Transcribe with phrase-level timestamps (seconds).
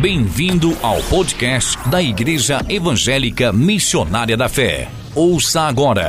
[0.00, 4.90] Bem-vindo ao podcast da Igreja Evangélica Missionária da Fé.
[5.14, 6.08] Ouça agora.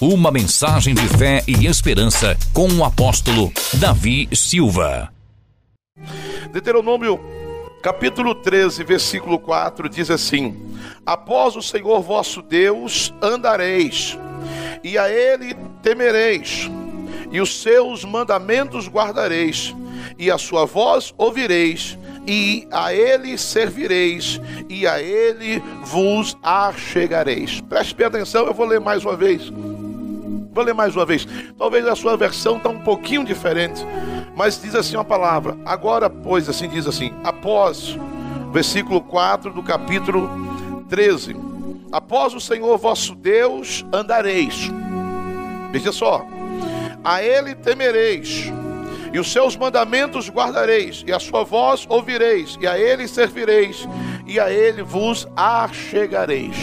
[0.00, 5.08] Uma mensagem de fé e esperança com o apóstolo Davi Silva.
[6.52, 7.20] Deuteronômio
[7.80, 10.56] capítulo 13, versículo 4 diz assim:
[11.06, 14.18] Após o Senhor vosso Deus andareis,
[14.82, 16.68] e a ele temereis,
[17.30, 19.72] e os seus mandamentos guardareis
[20.18, 27.60] e a sua voz ouvireis, e a ele servireis, e a ele vos achegareis.
[27.62, 29.52] Preste bem atenção, eu vou ler mais uma vez.
[30.52, 31.26] Vou ler mais uma vez.
[31.58, 33.84] Talvez a sua versão está um pouquinho diferente,
[34.36, 35.56] mas diz assim uma palavra.
[35.64, 37.98] Agora, pois, assim diz assim: após,
[38.52, 40.30] versículo 4 do capítulo
[40.88, 41.36] 13:
[41.90, 44.70] Após o Senhor vosso Deus andareis.
[45.72, 46.24] Veja só:
[47.04, 48.52] a ele temereis
[49.14, 53.86] e os seus mandamentos guardareis, e a sua voz ouvireis, e a ele servireis,
[54.26, 56.56] e a ele vos achegareis.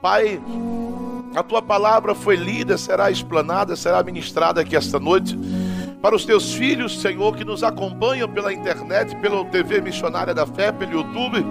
[0.00, 0.40] Pai,
[1.36, 5.38] a tua palavra foi lida, será explanada, será ministrada aqui esta noite.
[6.00, 10.72] Para os teus filhos, Senhor, que nos acompanham pela internet, pela TV Missionária da Fé,
[10.72, 11.44] pelo YouTube,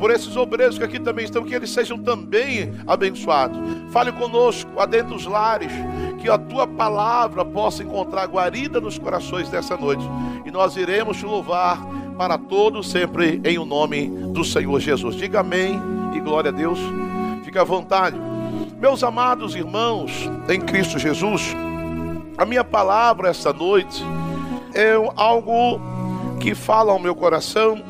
[0.00, 3.60] por esses obreiros que aqui também estão, que eles sejam também abençoados.
[3.92, 5.70] Fale conosco, adentro dos lares,
[6.18, 10.02] que a tua palavra possa encontrar guarida nos corações dessa noite.
[10.46, 11.78] E nós iremos te louvar
[12.16, 15.16] para todos sempre em o nome do Senhor Jesus.
[15.16, 15.78] Diga amém
[16.16, 16.78] e glória a Deus.
[17.44, 18.16] Fique à vontade.
[18.80, 21.54] Meus amados irmãos em Cristo Jesus,
[22.38, 24.02] a minha palavra esta noite
[24.74, 25.78] é algo
[26.40, 27.89] que fala ao meu coração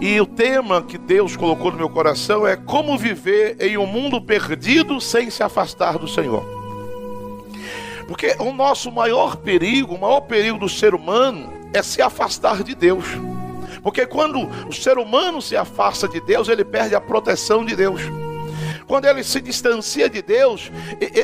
[0.00, 4.20] e o tema que Deus colocou no meu coração é como viver em um mundo
[4.20, 6.44] perdido sem se afastar do Senhor.
[8.06, 12.74] Porque o nosso maior perigo, o maior perigo do ser humano é se afastar de
[12.74, 13.04] Deus.
[13.82, 18.00] Porque quando o ser humano se afasta de Deus, ele perde a proteção de Deus.
[18.86, 20.72] Quando ele se distancia de Deus,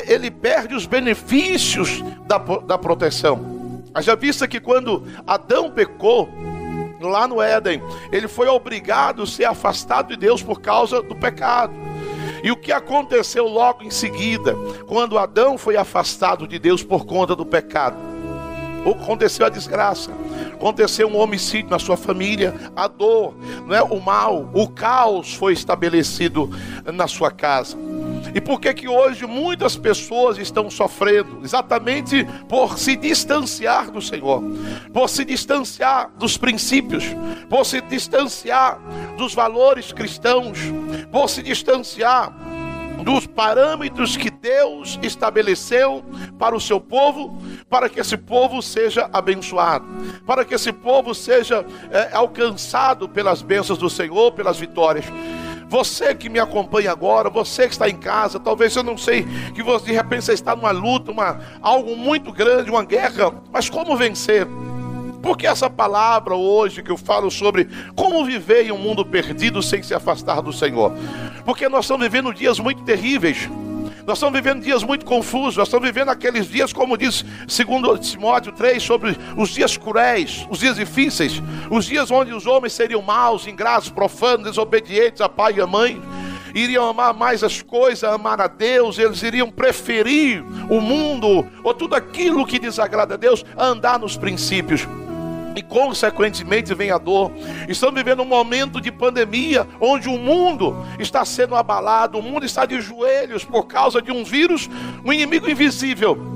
[0.07, 3.81] ele perde os benefícios da, da proteção.
[3.93, 6.29] Haja vista que quando Adão pecou,
[7.07, 11.73] lá no Éden, ele foi obrigado a ser afastado de Deus por causa do pecado.
[12.43, 14.55] E o que aconteceu logo em seguida,
[14.87, 18.14] quando Adão foi afastado de Deus por conta do pecado?
[18.91, 20.11] Aconteceu a desgraça,
[20.53, 23.35] aconteceu um homicídio na sua família, a dor,
[23.65, 23.81] não é?
[23.81, 26.49] o mal, o caos foi estabelecido
[26.93, 27.77] na sua casa.
[28.33, 31.39] E por que que hoje muitas pessoas estão sofrendo?
[31.41, 34.43] Exatamente por se distanciar do Senhor,
[34.91, 37.05] por se distanciar dos princípios,
[37.49, 38.77] por se distanciar
[39.17, 40.59] dos valores cristãos,
[41.11, 42.33] por se distanciar
[43.05, 46.03] dos parâmetros que Deus estabeleceu
[46.39, 47.37] para o seu povo,
[47.69, 49.85] para que esse povo seja abençoado,
[50.25, 55.05] para que esse povo seja é, alcançado pelas bênçãos do Senhor, pelas vitórias.
[55.69, 59.23] Você que me acompanha agora, você que está em casa, talvez eu não sei
[59.53, 63.69] que você de repente você está numa luta, uma, algo muito grande, uma guerra, mas
[63.69, 64.47] como vencer?
[65.25, 69.81] Porque essa palavra hoje que eu falo sobre como viver em um mundo perdido sem
[69.81, 70.93] se afastar do Senhor.
[71.43, 73.49] Porque nós estamos vivendo dias muito terríveis.
[74.05, 78.51] Nós estamos vivendo dias muito confusos, nós estamos vivendo aqueles dias, como diz segundo Timóteo
[78.51, 81.41] 3, sobre os dias cruéis, os dias difíceis,
[81.71, 85.99] os dias onde os homens seriam maus, ingratos, profanos, desobedientes a pai e a mãe,
[86.53, 91.95] iriam amar mais as coisas, amar a Deus, eles iriam preferir o mundo ou tudo
[91.95, 94.87] aquilo que desagrada a Deus, andar nos princípios
[95.55, 97.31] e consequentemente vem a dor.
[97.67, 102.65] Estamos vivendo um momento de pandemia onde o mundo está sendo abalado, o mundo está
[102.65, 104.69] de joelhos por causa de um vírus,
[105.03, 106.35] um inimigo invisível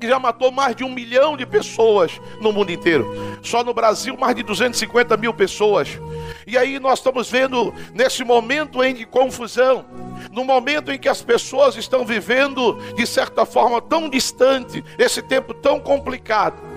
[0.00, 3.38] que já matou mais de um milhão de pessoas no mundo inteiro.
[3.42, 6.00] Só no Brasil, mais de 250 mil pessoas.
[6.46, 9.84] E aí nós estamos vendo nesse momento em de confusão,
[10.32, 15.52] no momento em que as pessoas estão vivendo de certa forma tão distante, esse tempo
[15.52, 16.69] tão complicado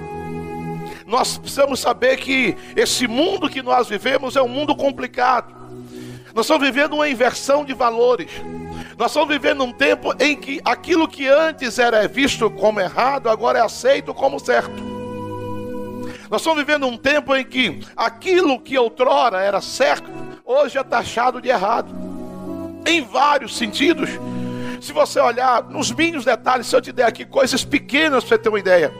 [1.13, 5.53] nós precisamos saber que esse mundo que nós vivemos é um mundo complicado.
[6.33, 8.31] Nós estamos vivendo uma inversão de valores.
[8.97, 13.59] Nós estamos vivendo um tempo em que aquilo que antes era visto como errado, agora
[13.59, 14.73] é aceito como certo.
[16.31, 20.09] Nós estamos vivendo um tempo em que aquilo que outrora era certo,
[20.43, 21.93] hoje é taxado de errado.
[22.87, 24.09] Em vários sentidos.
[24.81, 28.41] Se você olhar nos mínimos detalhes, se eu te der aqui coisas pequenas para você
[28.41, 28.91] ter uma ideia.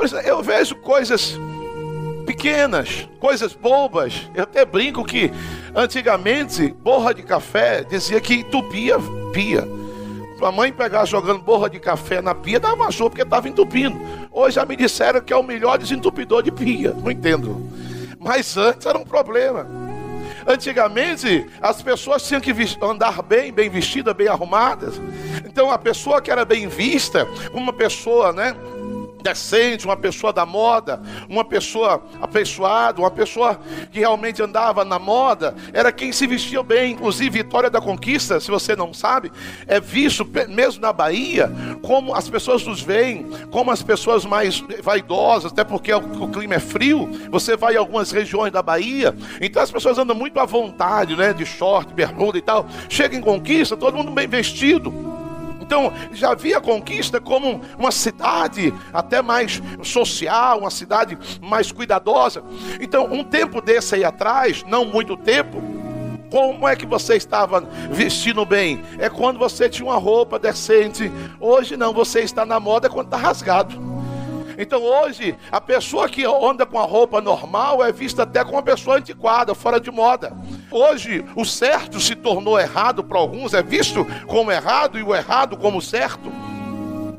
[0.00, 1.38] É, eu vejo coisas
[2.24, 4.30] pequenas, coisas bobas.
[4.34, 5.30] Eu até brinco que
[5.74, 8.96] antigamente borra de café dizia que entupia
[9.32, 9.66] pia.
[10.38, 13.98] Sua mãe pegar jogando borra de café na pia, dava uma porque estava entupindo.
[14.30, 16.92] Hoje já me disseram que é o melhor desentupidor de pia.
[16.92, 17.60] Não entendo.
[18.20, 19.66] Mas antes era um problema.
[20.46, 24.94] Antigamente, as pessoas tinham que andar bem, bem vestidas, bem arrumadas.
[25.44, 28.54] Então, a pessoa que era bem vista, uma pessoa, né?
[29.22, 33.60] Decente, uma pessoa da moda, uma pessoa apessoada, uma pessoa
[33.90, 36.92] que realmente andava na moda, era quem se vestia bem.
[36.92, 39.30] Inclusive, Vitória da Conquista, se você não sabe,
[39.66, 41.50] é visto mesmo na Bahia
[41.82, 46.60] como as pessoas nos veem, como as pessoas mais vaidosas, até porque o clima é
[46.60, 47.08] frio.
[47.30, 51.32] Você vai em algumas regiões da Bahia, então as pessoas andam muito à vontade, né,
[51.32, 52.66] de short, bermuda e tal.
[52.88, 55.17] Chega em Conquista, todo mundo bem vestido.
[55.68, 62.42] Então, já via a conquista como uma cidade até mais social, uma cidade mais cuidadosa.
[62.80, 65.62] Então, um tempo desse aí atrás, não muito tempo,
[66.30, 67.60] como é que você estava
[67.90, 68.82] vestindo bem?
[68.98, 71.12] É quando você tinha uma roupa decente.
[71.38, 73.78] Hoje não, você está na moda quando está rasgado.
[74.58, 78.62] Então hoje, a pessoa que anda com a roupa normal é vista até como uma
[78.62, 80.36] pessoa antiquada, fora de moda.
[80.68, 85.56] Hoje, o certo se tornou errado para alguns, é visto como errado e o errado
[85.56, 86.32] como certo.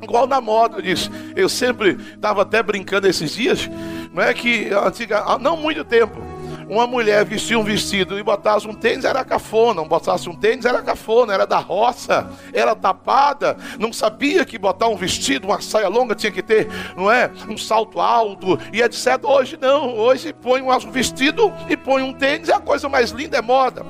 [0.01, 1.09] Igual na moda, diz.
[1.33, 3.69] Eu sempre estava até brincando esses dias,
[4.13, 6.28] não é que antiga, não muito tempo
[6.69, 9.81] uma mulher vestia um vestido e botasse um tênis, era cafona.
[9.81, 14.88] Não botasse um tênis, era cafona, era da roça, era tapada, não sabia que botar
[14.88, 17.31] um vestido, uma saia longa tinha que ter, não é?
[17.50, 19.19] Um salto alto e etc.
[19.24, 23.38] Hoje não, hoje põe um vestido e põe um tênis, é a coisa mais linda,
[23.38, 23.83] é moda.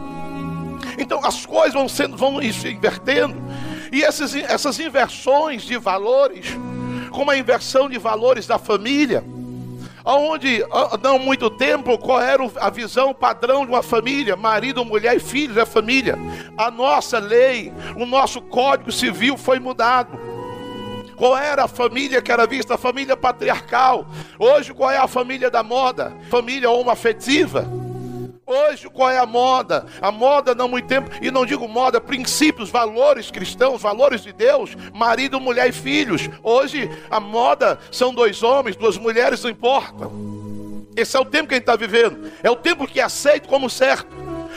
[0.97, 3.35] Então as coisas vão sendo, vão se invertendo.
[3.91, 6.45] E essas, essas inversões de valores,
[7.11, 9.23] como a inversão de valores da família,
[10.11, 10.65] Onde,
[11.03, 14.35] não muito tempo, qual era a visão padrão de uma família?
[14.35, 16.17] Marido, mulher e filhos é família.
[16.57, 20.19] A nossa lei, o nosso código civil foi mudado.
[21.15, 22.73] Qual era a família que era vista?
[22.73, 24.07] A família patriarcal.
[24.39, 26.11] Hoje, qual é a família da moda?
[26.29, 27.78] Família homoafetiva.
[28.49, 29.85] Hoje, qual é a moda?
[30.01, 34.75] A moda, não muito tempo, e não digo moda, princípios, valores cristãos, valores de Deus,
[34.91, 36.27] marido, mulher e filhos.
[36.41, 40.09] Hoje, a moda são dois homens, duas mulheres, não importa.
[40.95, 42.31] Esse é o tempo que a gente está vivendo.
[42.41, 44.07] É o tempo que é aceito como certo.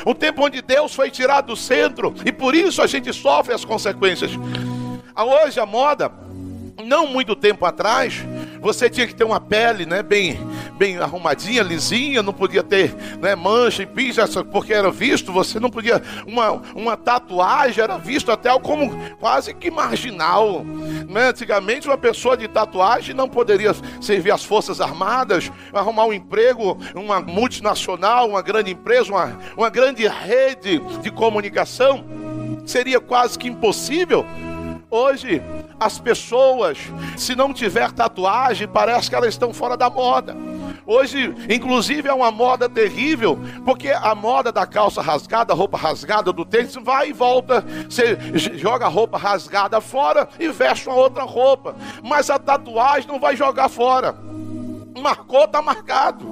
[0.06, 3.62] O tempo onde Deus foi tirado do centro e por isso a gente sofre as
[3.62, 4.31] consequências.
[5.15, 6.11] Hoje a moda,
[6.85, 8.25] não muito tempo atrás,
[8.61, 10.39] você tinha que ter uma pele, né, bem,
[10.79, 15.71] bem arrumadinha, lisinha, não podia ter, né, mancha e pisa, porque era visto, você não
[15.71, 20.65] podia uma, uma tatuagem era visto até como quase que marginal,
[21.09, 21.29] né?
[21.29, 27.21] Antigamente uma pessoa de tatuagem não poderia servir as forças armadas, arrumar um emprego, uma
[27.21, 32.05] multinacional, uma grande empresa, uma, uma grande rede de comunicação,
[32.65, 34.25] seria quase que impossível.
[34.94, 35.43] Hoje,
[35.81, 36.77] as pessoas,
[37.17, 40.37] se não tiver tatuagem, parece que elas estão fora da moda.
[40.85, 46.44] Hoje, inclusive, é uma moda terrível, porque a moda da calça rasgada, roupa rasgada do
[46.44, 47.65] tênis, vai e volta.
[47.89, 48.19] Você
[48.59, 51.75] joga a roupa rasgada fora e veste uma outra roupa.
[52.03, 54.15] Mas a tatuagem não vai jogar fora.
[55.00, 56.27] Marcou, está marcado.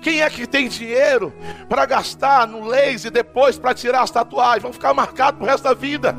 [0.00, 1.34] Quem é que tem dinheiro
[1.68, 4.62] para gastar no laser depois para tirar as tatuagens?
[4.62, 6.16] Vão ficar marcados pro resto da vida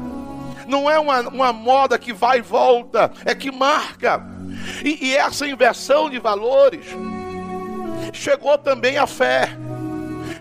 [0.67, 4.21] não é uma, uma moda que vai e volta, é que marca.
[4.83, 6.85] E, e essa inversão de valores
[8.13, 9.49] chegou também a fé,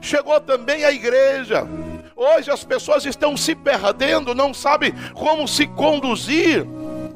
[0.00, 1.66] chegou também a igreja.
[2.16, 6.64] Hoje as pessoas estão se perdendo, não sabem como se conduzir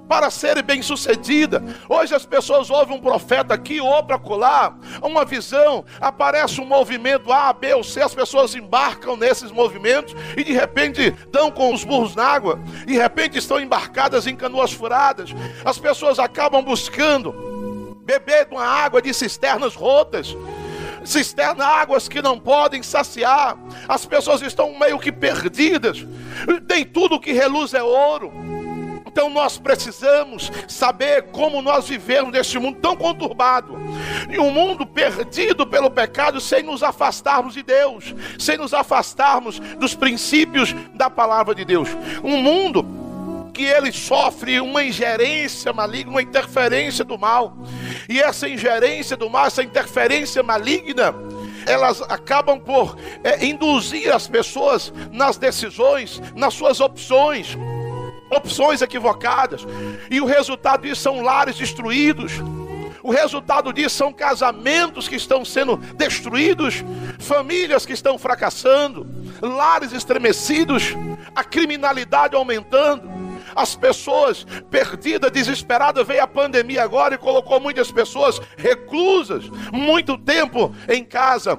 [0.09, 1.63] para ser bem-sucedida.
[1.89, 7.53] Hoje as pessoas ouvem um profeta aqui, outro acolá, uma visão, aparece um movimento A,
[7.53, 12.17] B ou C, as pessoas embarcam nesses movimentos e de repente dão com os burros
[12.17, 15.31] na água, de repente estão embarcadas em canoas furadas.
[15.65, 20.35] As pessoas acabam buscando beber de uma água de cisternas rotas
[21.05, 23.57] cisterna águas que não podem saciar.
[23.89, 26.07] As pessoas estão meio que perdidas.
[26.69, 28.58] Nem tudo que reluz é ouro.
[29.19, 33.77] Então nós precisamos saber como nós vivemos neste mundo tão conturbado.
[34.31, 39.93] E um mundo perdido pelo pecado sem nos afastarmos de Deus, sem nos afastarmos dos
[39.93, 41.89] princípios da palavra de Deus.
[42.23, 42.87] Um mundo
[43.53, 47.57] que ele sofre uma ingerência maligna, uma interferência do mal.
[48.09, 51.13] E essa ingerência do mal, essa interferência maligna,
[51.67, 57.59] elas acabam por é, induzir as pessoas nas decisões, nas suas opções
[58.31, 59.67] opções equivocadas,
[60.11, 62.33] e o resultado disso são lares destruídos.
[63.03, 66.85] O resultado disso são casamentos que estão sendo destruídos,
[67.19, 69.07] famílias que estão fracassando,
[69.41, 70.95] lares estremecidos,
[71.35, 73.09] a criminalidade aumentando.
[73.55, 80.75] as pessoas perdidas, desesperadas, veio a pandemia agora e colocou muitas pessoas reclusas, muito tempo
[80.89, 81.59] em casa,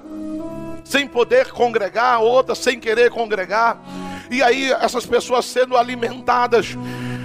[0.85, 3.81] sem poder congregar, outras sem querer congregar.
[4.29, 6.77] E aí essas pessoas sendo alimentadas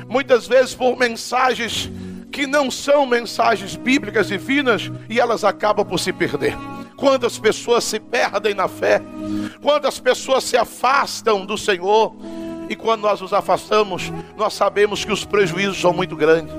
[0.09, 1.91] muitas vezes por mensagens
[2.31, 6.57] que não são mensagens bíblicas divinas e elas acabam por se perder.
[6.97, 9.01] Quantas pessoas se perdem na fé,
[9.63, 12.15] quantas pessoas se afastam do Senhor,
[12.69, 16.55] e quando nós nos afastamos, nós sabemos que os prejuízos são muito grandes.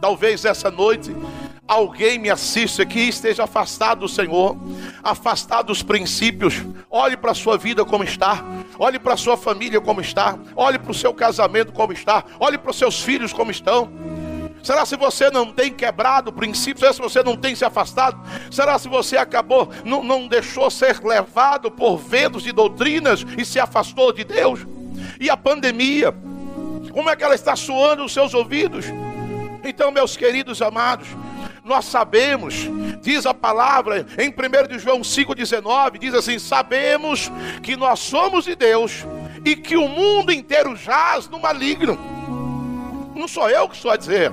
[0.00, 1.14] Talvez essa noite
[1.70, 4.56] alguém me assista aqui e esteja afastado do Senhor,
[5.04, 6.64] afastado dos princípios.
[6.90, 8.44] Olhe para a sua vida como está,
[8.76, 12.58] olhe para a sua família como está, olhe para o seu casamento como está, olhe
[12.58, 13.88] para os seus filhos como estão.
[14.64, 16.80] Será se você não tem quebrado o princípio?
[16.80, 18.20] Será se você não tem se afastado?
[18.50, 23.60] Será se você acabou, não, não deixou ser levado por ventos de doutrinas e se
[23.60, 24.66] afastou de Deus?
[25.20, 26.12] E a pandemia,
[26.92, 28.86] como é que ela está soando nos seus ouvidos?
[29.62, 31.06] Então, meus queridos amados,
[31.70, 32.68] nós sabemos,
[33.00, 37.30] diz a palavra em 1 João 5,19, diz assim: sabemos
[37.62, 39.06] que nós somos de Deus
[39.44, 41.96] e que o mundo inteiro jaz no maligno.
[43.14, 44.32] Não sou eu que estou a dizer.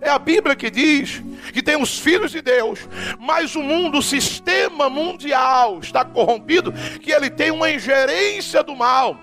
[0.00, 1.20] É a Bíblia que diz
[1.52, 2.78] que tem os filhos de Deus,
[3.18, 9.18] mas o mundo, o sistema mundial está corrompido, que ele tem uma ingerência do mal.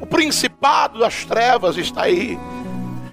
[0.00, 2.36] O principado das trevas está aí.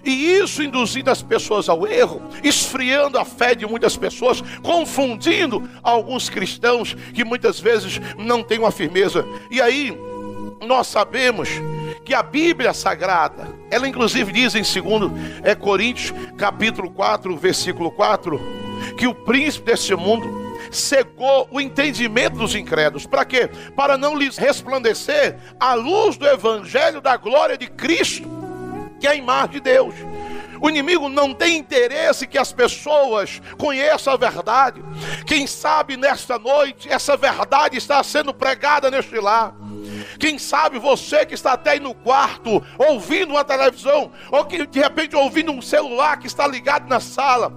[0.09, 6.31] E isso induzindo as pessoas ao erro, esfriando a fé de muitas pessoas, confundindo alguns
[6.31, 9.23] cristãos que muitas vezes não têm uma firmeza.
[9.51, 9.95] E aí,
[10.65, 11.47] nós sabemos
[12.03, 15.11] que a Bíblia Sagrada, ela inclusive diz em 2
[15.43, 18.41] é, Coríntios, capítulo 4, versículo 4,
[18.97, 20.27] que o príncipe desse mundo
[20.71, 23.05] cegou o entendimento dos incrédulos.
[23.05, 23.47] Para quê?
[23.75, 28.38] Para não lhes resplandecer a luz do evangelho da glória de Cristo,
[28.99, 29.95] que é a imagem de Deus.
[30.61, 34.83] O inimigo não tem interesse que as pessoas conheçam a verdade.
[35.25, 39.55] Quem sabe nesta noite essa verdade está sendo pregada neste lar.
[40.19, 44.79] Quem sabe você que está até aí no quarto, ouvindo uma televisão, ou que de
[44.79, 47.53] repente ouvindo um celular que está ligado na sala.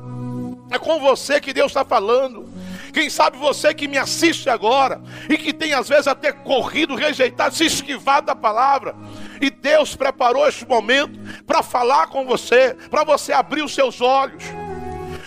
[0.71, 2.49] É com você que Deus está falando.
[2.93, 7.55] Quem sabe você que me assiste agora e que tem às vezes até corrido, rejeitado,
[7.55, 8.95] se esquivado da palavra.
[9.41, 14.45] E Deus preparou este momento para falar com você, para você abrir os seus olhos,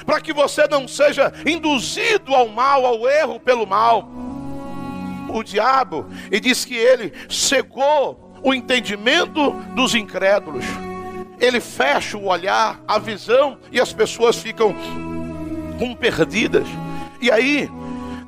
[0.05, 4.09] para que você não seja induzido ao mal, ao erro pelo mal.
[5.27, 10.63] O diabo, e diz que ele cegou o entendimento dos incrédulos.
[11.39, 14.73] Ele fecha o olhar, a visão, e as pessoas ficam
[15.79, 16.67] com perdidas.
[17.19, 17.69] E aí,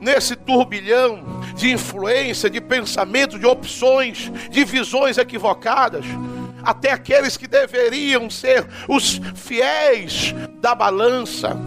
[0.02, 1.24] nesse turbilhão
[1.56, 6.06] de influência, de pensamento, de opções, de visões equivocadas.
[6.68, 11.58] Até aqueles que deveriam ser os fiéis da balança,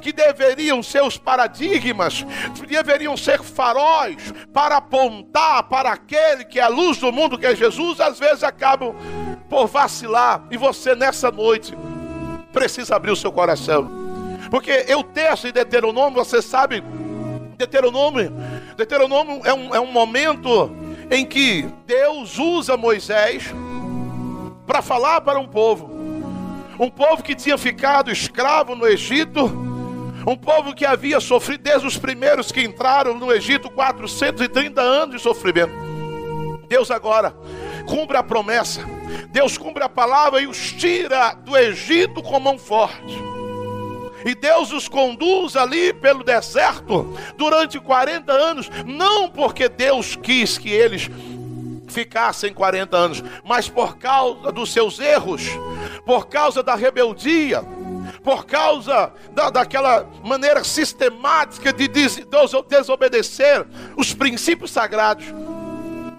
[0.00, 2.24] que deveriam ser os paradigmas,
[2.68, 7.56] deveriam ser faróis para apontar para aquele que é a luz do mundo, que é
[7.56, 8.94] Jesus, às vezes acabam
[9.50, 10.44] por vacilar.
[10.48, 11.76] E você nessa noite
[12.52, 13.90] precisa abrir o seu coração.
[14.48, 16.84] Porque eu texto em Deuteronômio, você sabe
[17.58, 18.32] Deuteronômio,
[18.76, 20.70] Deuteronômio é um, é um momento
[21.10, 23.52] em que Deus usa Moisés
[24.66, 25.90] para falar para um povo.
[26.78, 29.44] Um povo que tinha ficado escravo no Egito,
[30.26, 35.22] um povo que havia sofrido desde os primeiros que entraram no Egito 430 anos de
[35.22, 35.72] sofrimento.
[36.68, 37.34] Deus agora
[37.86, 38.80] cumpre a promessa,
[39.30, 43.16] Deus cumpre a palavra e os tira do Egito com mão forte.
[44.24, 50.70] E Deus os conduz ali pelo deserto durante 40 anos, não porque Deus quis que
[50.70, 51.08] eles
[51.88, 55.42] ficassem 40 anos, mas por causa dos seus erros,
[56.04, 57.62] por causa da rebeldia,
[58.22, 62.20] por causa da, daquela maneira sistemática de des,
[62.68, 63.66] desobedecer
[63.96, 65.26] os princípios sagrados.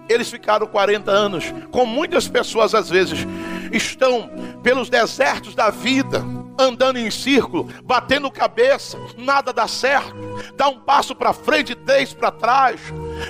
[0.08, 3.26] Eles ficaram 40 anos, com muitas pessoas às vezes
[3.70, 4.30] estão
[4.62, 6.24] pelos desertos da vida
[6.58, 10.14] andando em círculo, batendo cabeça, nada dá certo,
[10.56, 12.80] dá um passo para frente, três para trás.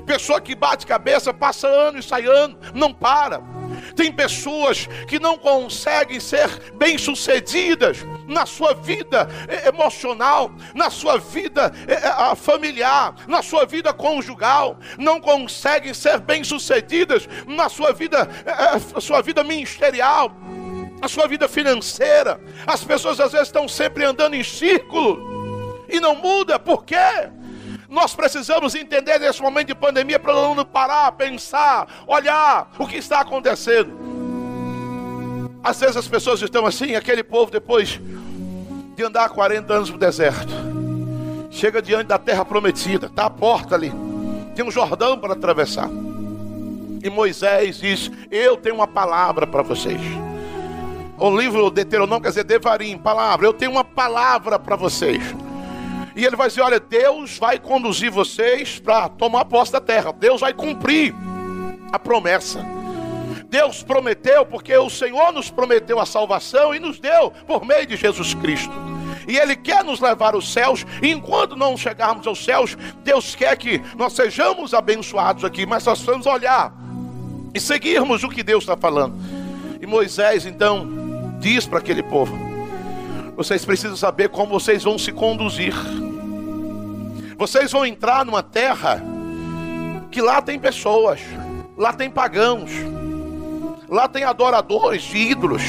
[0.07, 3.43] Pessoa que bate cabeça, passa ano e sai ano, não para.
[3.95, 11.73] Tem pessoas que não conseguem ser bem-sucedidas na sua vida eh, emocional, na sua vida
[11.87, 18.29] eh, familiar, na sua vida conjugal, não conseguem ser bem-sucedidas na sua vida,
[19.01, 20.35] sua vida ministerial
[21.01, 22.41] a sua vida financeira.
[22.67, 26.59] As pessoas às vezes estão sempre andando em círculo e não muda.
[26.59, 27.31] Por quê?
[27.89, 33.21] Nós precisamos entender nesse momento de pandemia para não parar, pensar, olhar o que está
[33.21, 34.09] acontecendo.
[35.65, 38.01] Às vezes as pessoas estão assim, aquele povo depois
[38.95, 40.53] de andar 40 anos no deserto,
[41.51, 43.93] chega diante da terra prometida, está a porta ali,
[44.55, 45.89] tem um Jordão para atravessar.
[47.03, 50.01] E Moisés diz: Eu tenho uma palavra para vocês.
[51.21, 53.45] O livro de Deuteronômio quer dizer Devarim, palavra.
[53.45, 55.21] Eu tenho uma palavra para vocês.
[56.15, 60.13] E ele vai dizer: Olha, Deus vai conduzir vocês para tomar posse da terra.
[60.13, 61.13] Deus vai cumprir
[61.91, 62.65] a promessa.
[63.51, 67.97] Deus prometeu, porque o Senhor nos prometeu a salvação e nos deu por meio de
[67.97, 68.73] Jesus Cristo.
[69.27, 73.57] E Ele quer nos levar aos céus, e enquanto não chegarmos aos céus, Deus quer
[73.57, 76.73] que nós sejamos abençoados aqui, mas nós vamos olhar
[77.55, 79.15] e seguirmos o que Deus está falando.
[79.81, 80.98] E Moisés então
[81.39, 82.37] diz para aquele povo:
[83.37, 85.75] vocês precisam saber como vocês vão se conduzir.
[87.37, 89.01] Vocês vão entrar numa terra
[90.11, 91.21] que lá tem pessoas,
[91.77, 92.71] lá tem pagãos,
[93.89, 95.63] lá tem adoradores de ídolos,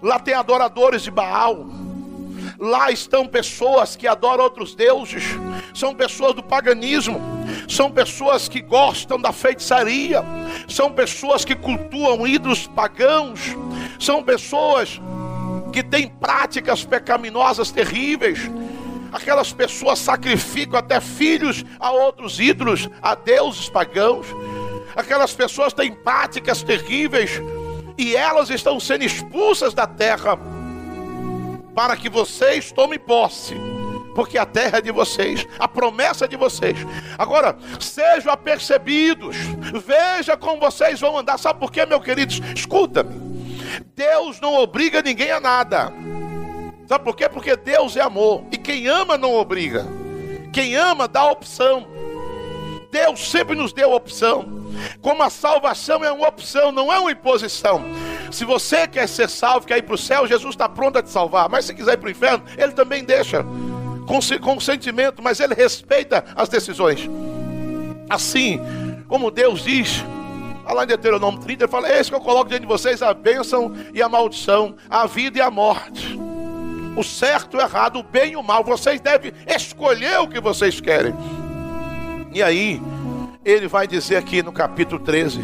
[0.00, 1.66] lá tem adoradores de Baal.
[2.58, 5.22] Lá estão pessoas que adoram outros deuses,
[5.72, 7.20] são pessoas do paganismo,
[7.68, 10.24] são pessoas que gostam da feitiçaria,
[10.68, 13.56] são pessoas que cultuam ídolos pagãos,
[14.00, 15.00] são pessoas
[15.72, 18.50] que têm práticas pecaminosas terríveis.
[19.12, 24.26] Aquelas pessoas sacrificam até filhos a outros ídolos, a deuses pagãos.
[24.96, 27.40] Aquelas pessoas têm práticas terríveis
[27.96, 30.36] e elas estão sendo expulsas da terra
[31.78, 33.54] para que vocês tomem posse,
[34.12, 36.76] porque a terra é de vocês, a promessa é de vocês.
[37.16, 39.36] Agora, sejam apercebidos,
[39.86, 41.38] veja como vocês vão andar.
[41.38, 42.40] Sabe por quê, meus queridos?
[42.52, 43.14] Escuta-me.
[43.94, 45.92] Deus não obriga ninguém a nada.
[46.88, 47.28] Sabe por quê?
[47.28, 48.42] Porque Deus é amor.
[48.50, 49.86] E quem ama não obriga.
[50.52, 51.86] Quem ama dá opção.
[52.90, 54.46] Deus sempre nos deu opção.
[55.00, 57.82] Como a salvação é uma opção, não é uma imposição.
[58.30, 61.10] Se você quer ser salvo, quer ir para o céu, Jesus está pronto a te
[61.10, 61.48] salvar.
[61.48, 63.44] Mas se quiser ir para o inferno, Ele também deixa
[64.06, 67.08] com consentimento, mas Ele respeita as decisões.
[68.08, 68.60] Assim
[69.06, 70.02] como Deus diz,
[70.66, 73.74] lá em Deuteronômio 30, ele fala: Esse que eu coloco diante de vocês a bênção
[73.92, 76.18] e a maldição, a vida e a morte.
[76.96, 78.64] O certo, o errado, o bem e o mal.
[78.64, 81.14] Vocês devem escolher o que vocês querem.
[82.32, 82.80] E aí,
[83.44, 85.40] ele vai dizer aqui no capítulo 13,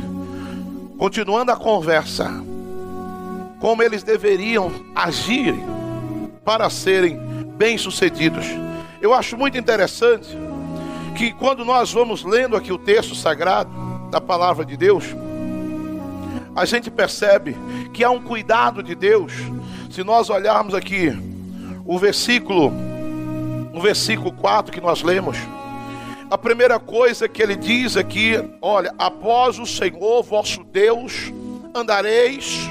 [0.98, 2.30] continuando a conversa
[3.60, 5.54] como eles deveriam agir
[6.44, 7.18] para serem
[7.56, 8.44] bem-sucedidos.
[9.00, 10.36] Eu acho muito interessante
[11.16, 13.70] que quando nós vamos lendo aqui o texto sagrado
[14.10, 15.04] da palavra de Deus,
[16.54, 17.56] a gente percebe
[17.92, 19.32] que há um cuidado de Deus.
[19.90, 21.16] Se nós olharmos aqui
[21.86, 22.70] o versículo,
[23.72, 25.38] o versículo 4 que nós lemos,
[26.30, 31.32] a primeira coisa que ele diz aqui, olha, após o Senhor vosso Deus
[31.74, 32.68] andareis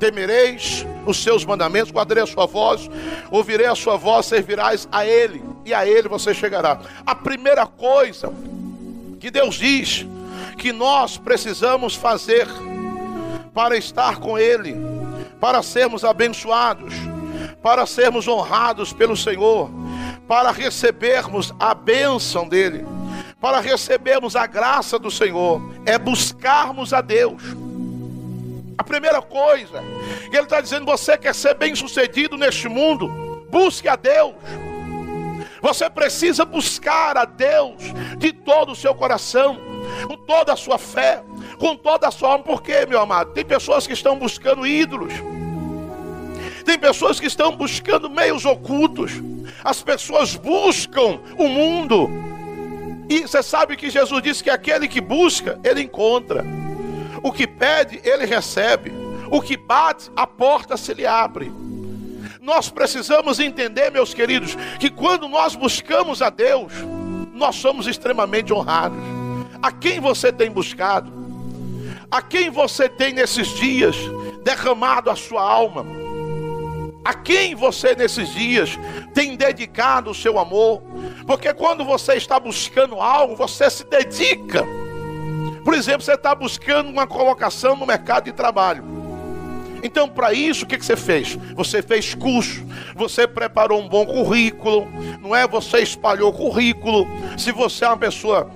[0.00, 2.90] temereis os seus mandamentos, guardarei a sua voz,
[3.30, 6.80] ouvirei a sua voz, servirás a Ele, e a Ele você chegará.
[7.06, 8.32] A primeira coisa
[9.20, 10.06] que Deus diz
[10.56, 12.48] que nós precisamos fazer
[13.52, 14.74] para estar com Ele,
[15.38, 16.94] para sermos abençoados,
[17.62, 19.70] para sermos honrados pelo Senhor,
[20.30, 22.86] para recebermos a bênção dEle,
[23.40, 27.42] para recebermos a graça do Senhor, é buscarmos a Deus
[28.78, 29.82] a primeira coisa,
[30.32, 33.08] ele está dizendo: você quer ser bem sucedido neste mundo,
[33.50, 34.36] busque a Deus.
[35.60, 37.82] Você precisa buscar a Deus
[38.16, 39.58] de todo o seu coração,
[40.06, 41.24] com toda a sua fé,
[41.58, 42.44] com toda a sua alma.
[42.44, 43.32] Por quê, meu amado?
[43.32, 45.12] Tem pessoas que estão buscando ídolos.
[46.64, 49.20] Tem pessoas que estão buscando meios ocultos.
[49.64, 52.08] As pessoas buscam o mundo.
[53.08, 56.44] E você sabe que Jesus disse que aquele que busca, ele encontra.
[57.22, 58.92] O que pede, ele recebe.
[59.30, 61.52] O que bate, a porta se lhe abre.
[62.40, 66.72] Nós precisamos entender, meus queridos, que quando nós buscamos a Deus,
[67.34, 68.98] nós somos extremamente honrados.
[69.62, 71.12] A quem você tem buscado?
[72.10, 73.96] A quem você tem nesses dias
[74.42, 75.99] derramado a sua alma?
[77.04, 78.78] A quem você nesses dias
[79.14, 80.82] tem dedicado o seu amor?
[81.26, 84.64] Porque quando você está buscando algo, você se dedica.
[85.64, 88.84] Por exemplo, você está buscando uma colocação no mercado de trabalho.
[89.82, 91.38] Então, para isso, o que, que você fez?
[91.54, 92.62] Você fez curso,
[92.94, 94.86] você preparou um bom currículo,
[95.22, 95.46] não é?
[95.48, 97.06] Você espalhou currículo.
[97.38, 98.50] Se você é uma pessoa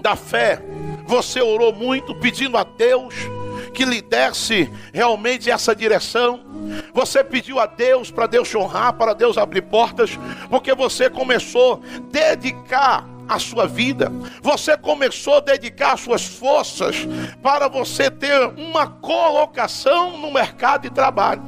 [0.00, 0.62] da fé,
[1.06, 3.14] você orou muito pedindo a Deus
[3.74, 6.49] que lhe desse realmente essa direção.
[6.92, 10.18] Você pediu a Deus para Deus te honrar, para Deus abrir portas,
[10.48, 14.12] porque você começou a dedicar a sua vida.
[14.42, 17.06] Você começou a dedicar suas forças
[17.40, 21.42] para você ter uma colocação no mercado de trabalho.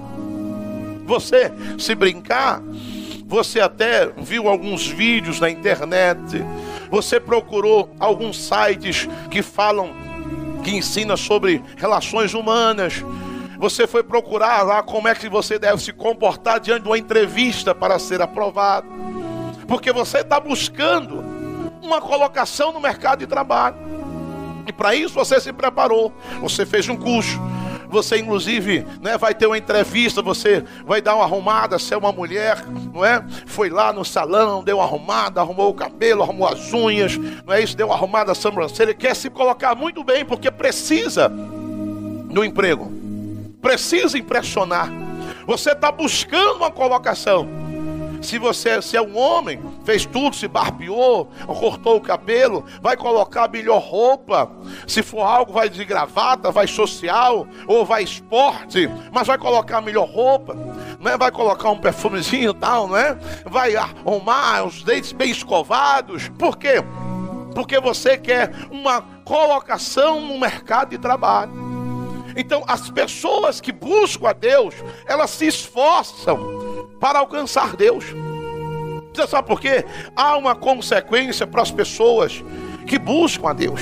[1.04, 2.62] Você, se brincar,
[3.26, 6.44] você até viu alguns vídeos na internet,
[6.90, 9.90] você procurou alguns sites que falam,
[10.62, 13.02] que ensinam sobre relações humanas.
[13.62, 17.72] Você foi procurar lá como é que você deve se comportar diante de uma entrevista
[17.72, 18.88] para ser aprovado.
[19.68, 21.24] Porque você está buscando
[21.80, 23.76] uma colocação no mercado de trabalho.
[24.66, 26.12] E para isso você se preparou.
[26.40, 27.40] Você fez um curso.
[27.88, 30.20] Você, inclusive, né, vai ter uma entrevista.
[30.22, 31.78] Você vai dar uma arrumada.
[31.78, 33.24] Se é uma mulher, não é?
[33.46, 37.16] Foi lá no salão, deu uma arrumada, arrumou o cabelo, arrumou as unhas.
[37.16, 37.76] Não é isso?
[37.76, 38.92] Deu uma arrumada a sobrancelha.
[38.92, 43.01] Quer se colocar muito bem porque precisa do emprego.
[43.62, 44.90] Precisa impressionar.
[45.46, 47.48] Você está buscando uma colocação.
[48.20, 53.44] Se você se é um homem, fez tudo, se barbeou, cortou o cabelo, vai colocar
[53.44, 54.48] a melhor roupa.
[54.86, 59.80] Se for algo, vai de gravata, vai social ou vai esporte, mas vai colocar a
[59.80, 60.56] melhor roupa,
[61.00, 61.18] não é?
[61.18, 63.18] Vai colocar um perfumezinho e tal, não é?
[63.44, 66.28] Vai arrumar os dentes bem escovados.
[66.38, 66.76] Por quê?
[67.56, 71.81] Porque você quer uma colocação no mercado de trabalho.
[72.36, 74.74] Então, as pessoas que buscam a Deus,
[75.06, 78.04] elas se esforçam para alcançar Deus.
[79.12, 79.84] Você sabe por quê?
[80.16, 82.42] Há uma consequência para as pessoas
[82.86, 83.80] que buscam a Deus.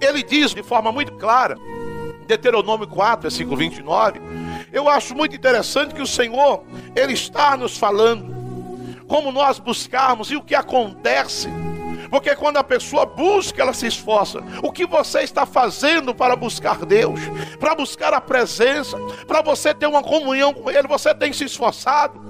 [0.00, 1.56] Ele diz de forma muito clara,
[2.26, 4.20] Deuteronômio 4, versículo 29.
[4.72, 8.36] Eu acho muito interessante que o Senhor, Ele está nos falando
[9.06, 11.48] como nós buscarmos e o que acontece.
[12.10, 14.40] Porque quando a pessoa busca, ela se esforça.
[14.62, 17.20] O que você está fazendo para buscar Deus?
[17.58, 18.96] Para buscar a presença?
[19.26, 20.88] Para você ter uma comunhão com Ele?
[20.88, 22.26] Você tem se esforçado?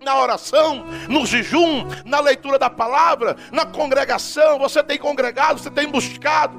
[0.00, 4.58] na oração, no jejum, na leitura da palavra, na congregação.
[4.58, 6.58] Você tem congregado, você tem buscado.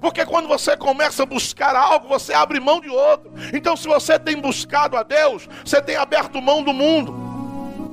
[0.00, 3.30] Porque quando você começa a buscar algo, você abre mão de outro.
[3.52, 7.14] Então, se você tem buscado a Deus, você tem aberto mão do mundo.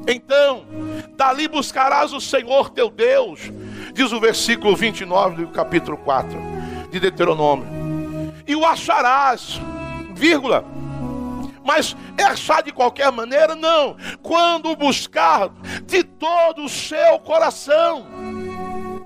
[0.07, 0.65] Então,
[1.15, 3.39] dali buscarás o Senhor teu Deus,
[3.93, 6.37] diz o versículo 29 do capítulo 4
[6.91, 7.67] de Deuteronômio.
[8.45, 9.59] E o acharás,
[10.13, 10.65] vírgula
[11.63, 13.55] mas é achar de qualquer maneira?
[13.55, 13.95] Não.
[14.21, 15.49] Quando buscar
[15.83, 18.05] de todo o seu coração,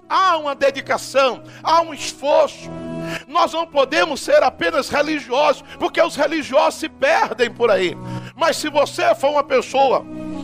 [0.09, 2.69] há uma dedicação, há um esforço.
[3.27, 7.95] Nós não podemos ser apenas religiosos, porque os religiosos se perdem por aí.
[8.35, 10.03] Mas se você for uma pessoa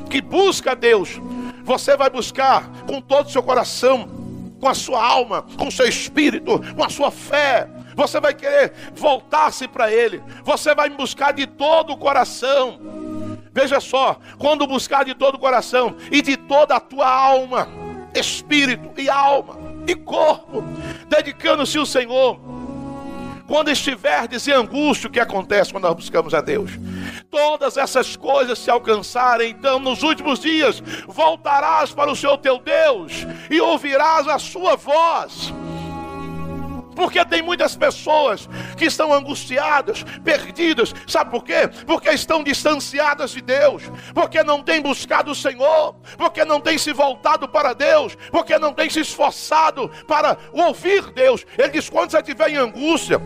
[0.10, 1.20] que busca Deus,
[1.64, 4.08] você vai buscar com todo o seu coração,
[4.64, 8.72] com a sua alma, com o seu espírito, com a sua fé, você vai querer
[8.96, 12.80] voltar-se para Ele, você vai buscar de todo o coração.
[13.52, 17.68] Veja só, quando buscar de todo o coração e de toda a tua alma,
[18.16, 20.64] espírito e alma e corpo,
[21.10, 22.40] dedicando-se ao Senhor.
[23.46, 26.72] Quando estiverdes em angústia, o que acontece quando nós buscamos a Deus?
[27.34, 33.26] Todas essas coisas se alcançarem, então nos últimos dias voltarás para o Senhor teu Deus
[33.50, 35.52] e ouvirás a sua voz
[36.96, 40.94] porque tem muitas pessoas que estão angustiadas, perdidas.
[41.08, 41.68] Sabe por quê?
[41.88, 43.82] Porque estão distanciadas de Deus,
[44.14, 48.76] porque não têm buscado o Senhor, porque não têm se voltado para Deus, porque não
[48.76, 51.44] têm se esforçado para ouvir Deus.
[51.58, 53.20] Ele diz: quando você estiver em angústia,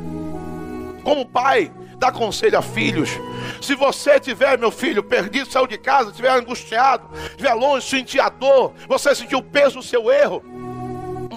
[1.03, 3.09] como pai, dá conselho a filhos.
[3.61, 8.29] Se você tiver, meu filho, perdido, saiu de casa, estiver angustiado, estiver longe, sentir a
[8.29, 10.43] dor, você sentiu o peso do seu erro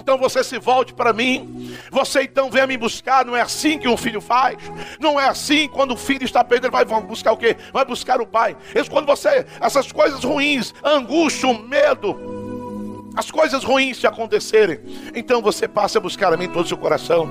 [0.01, 1.77] então você se volte para mim.
[1.91, 3.23] Você então venha me buscar.
[3.23, 4.57] Não é assim que um filho faz.
[4.99, 7.55] Não é assim quando o filho está perdido, ele vai buscar o quê?
[7.71, 8.57] Vai buscar o pai.
[8.89, 14.79] Quando você, essas coisas ruins, angústia, medo, as coisas ruins se acontecerem,
[15.15, 17.29] então você passa a buscar a mim todo o seu coração.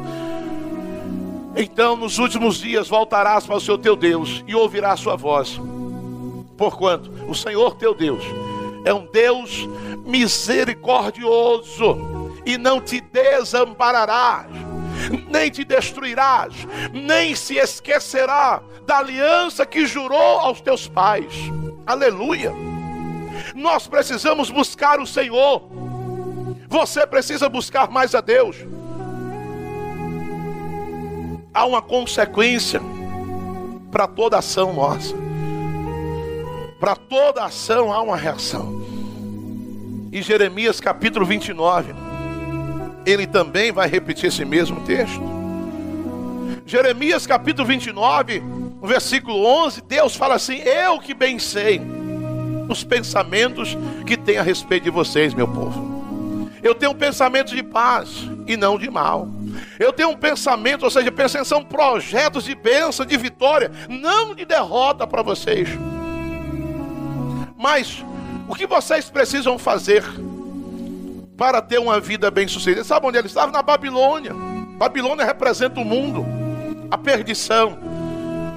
[1.57, 5.61] Então, nos últimos dias, voltarás para o seu teu Deus e ouvirás sua voz.
[6.57, 8.23] Porquanto o Senhor teu Deus
[8.85, 9.69] é um Deus
[10.05, 11.99] misericordioso
[12.47, 14.47] e não te desampararás,
[15.29, 16.55] nem te destruirás,
[16.93, 21.35] nem se esquecerá da aliança que jurou aos teus pais.
[21.87, 22.53] Aleluia.
[23.55, 25.63] Nós precisamos buscar o Senhor.
[26.69, 28.57] Você precisa buscar mais a Deus.
[31.53, 32.81] Há uma consequência
[33.91, 35.15] para toda ação nossa.
[36.79, 38.81] Para toda ação há uma reação.
[40.13, 41.93] Em Jeremias capítulo 29,
[43.05, 45.21] ele também vai repetir esse mesmo texto.
[46.65, 48.43] Jeremias capítulo 29,
[48.83, 51.81] versículo 11, Deus fala assim: Eu que bem sei
[52.69, 55.90] os pensamentos que tem a respeito de vocês, meu povo.
[56.63, 59.29] Eu tenho um pensamento de paz e não de mal.
[59.79, 64.45] Eu tenho um pensamento, ou seja, pensando são projetos de bênção, de vitória, não de
[64.45, 65.69] derrota para vocês.
[67.57, 68.05] Mas
[68.49, 70.05] o que vocês precisam fazer
[71.37, 72.85] para ter uma vida bem-sucedida?
[72.85, 73.51] Sabe onde ele estava?
[73.53, 74.35] Na Babilônia.
[74.77, 76.27] Babilônia representa o mundo,
[76.91, 77.79] a perdição.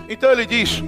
[0.10, 0.82] Então ele diz: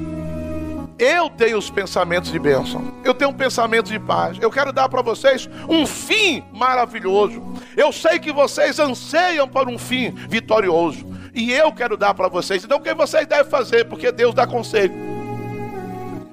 [0.97, 2.93] eu tenho os pensamentos de bênção.
[3.03, 4.37] Eu tenho um pensamento de paz.
[4.39, 7.41] Eu quero dar para vocês um fim maravilhoso.
[7.75, 11.05] Eu sei que vocês anseiam por um fim vitorioso.
[11.33, 12.63] E eu quero dar para vocês.
[12.63, 13.85] Então o que vocês devem fazer?
[13.85, 14.93] Porque Deus dá conselho.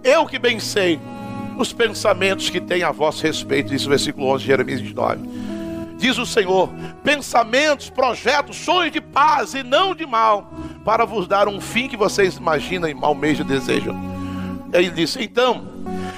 [0.05, 1.01] Eu que bem sei
[1.59, 3.71] os pensamentos que tem a vosso respeito.
[3.71, 5.19] Diz o versículo 11 de Jeremias 29.
[5.97, 6.69] Diz o Senhor:
[7.03, 10.53] pensamentos, projetos, sonhos de paz e não de mal,
[10.85, 14.22] para vos dar um fim que vocês imaginam e almejam desejam.
[14.73, 15.69] Ele disse: Então,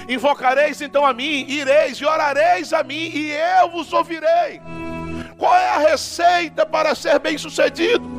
[0.08, 4.60] invocareis então a mim, ireis e orareis a mim, e eu vos ouvirei.
[5.36, 8.14] Qual é a receita para ser bem-sucedido?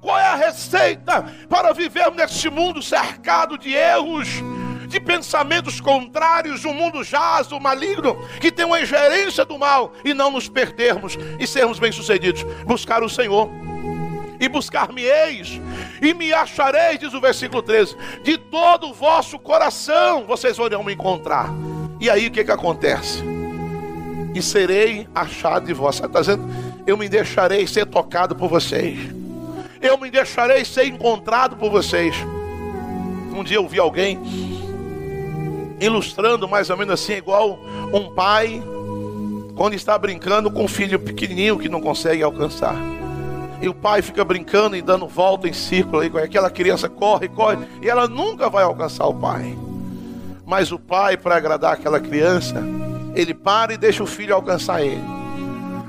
[0.00, 4.28] Qual é a receita para vivermos neste mundo cercado de erros,
[4.86, 10.30] de pensamentos contrários, um mundo jazo, maligno, que tem uma ingerência do mal e não
[10.30, 12.42] nos perdermos e sermos bem-sucedidos?
[12.64, 13.48] Buscar o Senhor
[14.38, 15.60] e buscar-me-eis,
[16.02, 20.94] e me achareis, diz o versículo 13, de todo o vosso coração vocês vão me
[20.94, 21.50] encontrar.
[22.00, 23.22] E aí o que, que acontece?
[24.34, 26.00] E serei achado de vós.
[26.00, 26.44] Está dizendo,
[26.86, 28.98] eu me deixarei ser tocado por vocês,
[29.80, 32.14] eu me deixarei ser encontrado por vocês.
[33.32, 34.18] Um dia eu vi alguém
[35.80, 37.58] ilustrando mais ou menos assim, igual
[37.92, 38.62] um pai
[39.54, 42.74] quando está brincando com um filho pequenininho que não consegue alcançar.
[43.64, 47.66] E o pai fica brincando e dando volta em círculo aí, aquela criança corre, corre,
[47.80, 49.56] e ela nunca vai alcançar o pai.
[50.44, 52.62] Mas o pai, para agradar aquela criança,
[53.14, 55.02] ele para e deixa o filho alcançar ele.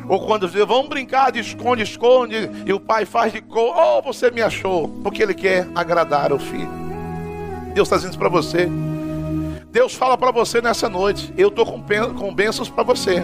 [0.08, 4.02] Ou quando diz, vamos brincar de esconde, esconde, e o pai faz de cor, oh,
[4.02, 6.72] você me achou, porque ele quer agradar o filho.
[7.74, 8.70] Deus está dizendo para você.
[9.70, 11.34] Deus fala para você nessa noite.
[11.38, 11.84] Eu estou com,
[12.14, 13.22] com bênçãos para você.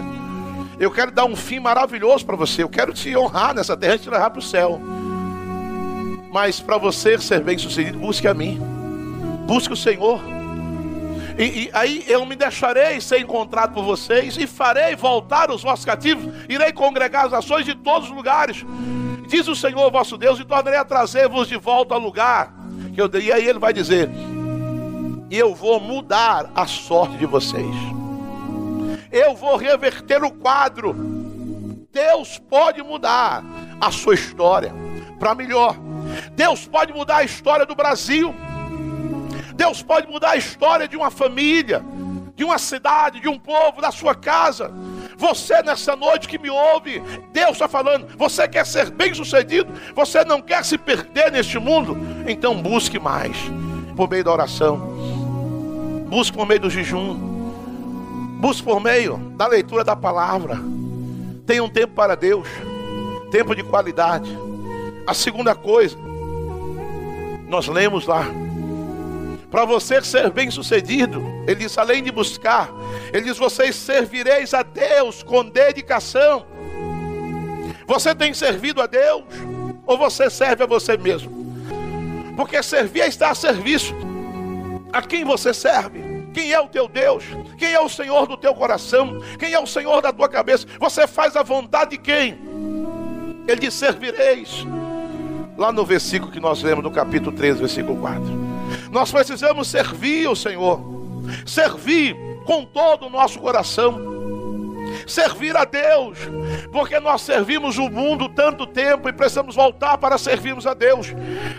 [0.82, 2.64] Eu quero dar um fim maravilhoso para você.
[2.64, 4.80] Eu quero te honrar nessa terra e te levar para o céu.
[6.32, 8.60] Mas para você ser bem sucedido, busque a mim.
[9.46, 10.20] Busque o Senhor.
[11.38, 15.84] E, e, aí eu me deixarei ser encontrado por vocês e farei voltar os vossos
[15.84, 16.34] cativos.
[16.48, 18.66] Irei congregar as nações de todos os lugares.
[19.28, 22.52] Diz o Senhor vosso Deus, e tornarei a trazer-vos de volta ao lugar.
[22.92, 24.10] Que eu, e aí ele vai dizer:
[25.30, 28.01] eu vou mudar a sorte de vocês
[29.12, 30.94] eu vou reverter o quadro.
[31.92, 33.44] Deus pode mudar
[33.78, 34.72] a sua história
[35.18, 35.76] para melhor.
[36.32, 38.34] Deus pode mudar a história do Brasil.
[39.54, 41.84] Deus pode mudar a história de uma família,
[42.34, 44.72] de uma cidade, de um povo, da sua casa.
[45.16, 47.00] Você nessa noite que me ouve,
[47.32, 51.96] Deus está falando, você quer ser bem sucedido, você não quer se perder neste mundo,
[52.26, 53.36] então busque mais
[53.94, 54.78] por meio da oração,
[56.08, 57.31] busque por meio do jejum,
[58.42, 60.58] Busque por meio da leitura da palavra.
[61.46, 62.48] Tenha um tempo para Deus.
[63.30, 64.36] Tempo de qualidade.
[65.06, 65.96] A segunda coisa,
[67.46, 68.26] nós lemos lá.
[69.48, 72.68] Para você ser bem sucedido, ele diz: além de buscar,
[73.12, 76.44] ele diz: vocês servireis a Deus com dedicação.
[77.86, 79.22] Você tem servido a Deus
[79.86, 81.30] ou você serve a você mesmo?
[82.36, 83.94] Porque servir é estar a serviço.
[84.92, 86.01] A quem você serve?
[86.32, 87.24] Quem é o teu Deus?
[87.58, 89.20] Quem é o Senhor do teu coração?
[89.38, 90.66] Quem é o Senhor da tua cabeça?
[90.78, 92.38] Você faz a vontade de quem?
[93.46, 94.66] Ele diz: servireis.
[95.56, 98.22] Lá no versículo que nós lemos, no capítulo 13, versículo 4.
[98.90, 100.80] Nós precisamos servir o Senhor,
[101.46, 102.16] servir
[102.46, 104.12] com todo o nosso coração
[105.06, 106.18] servir a Deus,
[106.70, 111.08] porque nós servimos o mundo tanto tempo e precisamos voltar para servirmos a Deus.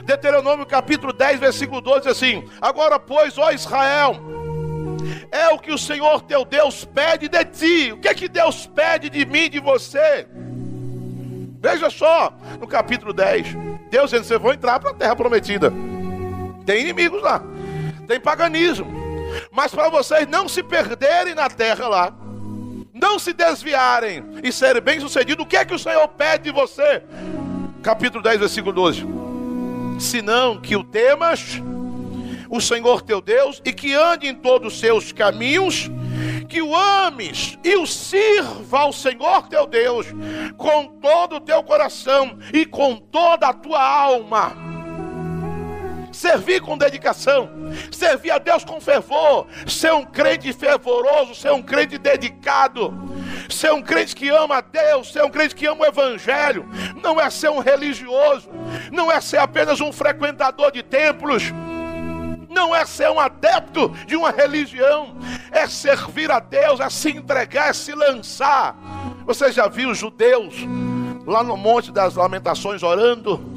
[0.06, 4.16] Deuteronômio capítulo 10, versículo 12 diz assim: Agora, pois, ó Israel,
[5.32, 7.92] é o que o Senhor teu Deus pede de ti.
[7.92, 10.28] O que é que Deus pede de mim, de você?
[11.60, 13.48] Veja só, no capítulo 10,
[13.90, 15.72] Deus dizendo: vocês vão entrar para a terra prometida.
[16.66, 17.42] Tem inimigos lá,
[18.08, 18.86] tem paganismo.
[19.52, 22.14] Mas para vocês não se perderem na terra lá,
[22.94, 27.02] não se desviarem e serem bem-sucedidos, o que é que o Senhor pede de você?
[27.82, 29.06] Capítulo 10, versículo 12:
[30.00, 31.62] Senão que o temas
[32.54, 35.90] o Senhor teu Deus e que ande em todos os seus caminhos,
[36.48, 40.06] que o ames e o sirva ao Senhor teu Deus
[40.56, 44.56] com todo o teu coração e com toda a tua alma.
[46.12, 47.50] servir com dedicação,
[47.92, 52.94] servir a Deus com fervor, ser um crente fervoroso, ser um crente dedicado,
[53.50, 56.70] ser um crente que ama a Deus, ser um crente que ama o Evangelho,
[57.02, 58.48] não é ser um religioso,
[58.92, 61.52] não é ser apenas um frequentador de templos,
[62.50, 65.16] não é ser um adepto de uma religião,
[65.52, 68.76] é servir a Deus, é se entregar, é se lançar.
[69.26, 70.56] Você já viu os judeus
[71.26, 73.54] lá no Monte das Lamentações orando?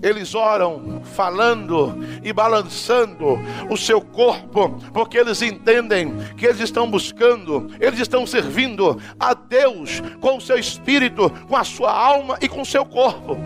[0.00, 7.68] Eles oram falando e balançando o seu corpo, porque eles entendem que eles estão buscando,
[7.80, 12.62] eles estão servindo a Deus com o seu espírito, com a sua alma e com
[12.62, 13.36] o seu corpo.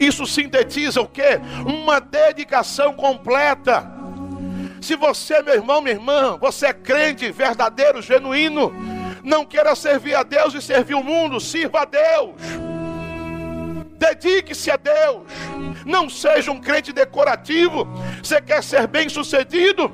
[0.00, 1.38] Isso sintetiza o que?
[1.66, 3.86] Uma dedicação completa.
[4.80, 8.72] Se você, meu irmão, minha irmã, você é crente verdadeiro, genuíno,
[9.22, 12.34] não queira servir a Deus e servir o mundo, sirva a Deus.
[13.98, 15.26] Dedique-se a Deus.
[15.84, 17.86] Não seja um crente decorativo.
[18.22, 19.92] Você quer ser bem sucedido?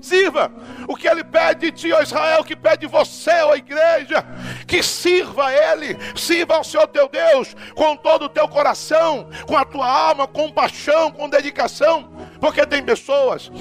[0.00, 0.50] Sirva.
[0.88, 4.24] O que ele pede de ti, ó Israel, que pede de você, ó igreja,
[4.66, 9.54] que sirva a Ele, sirva ao Senhor teu Deus, com todo o teu coração, com
[9.54, 13.52] a tua alma, com paixão, com dedicação, porque tem pessoas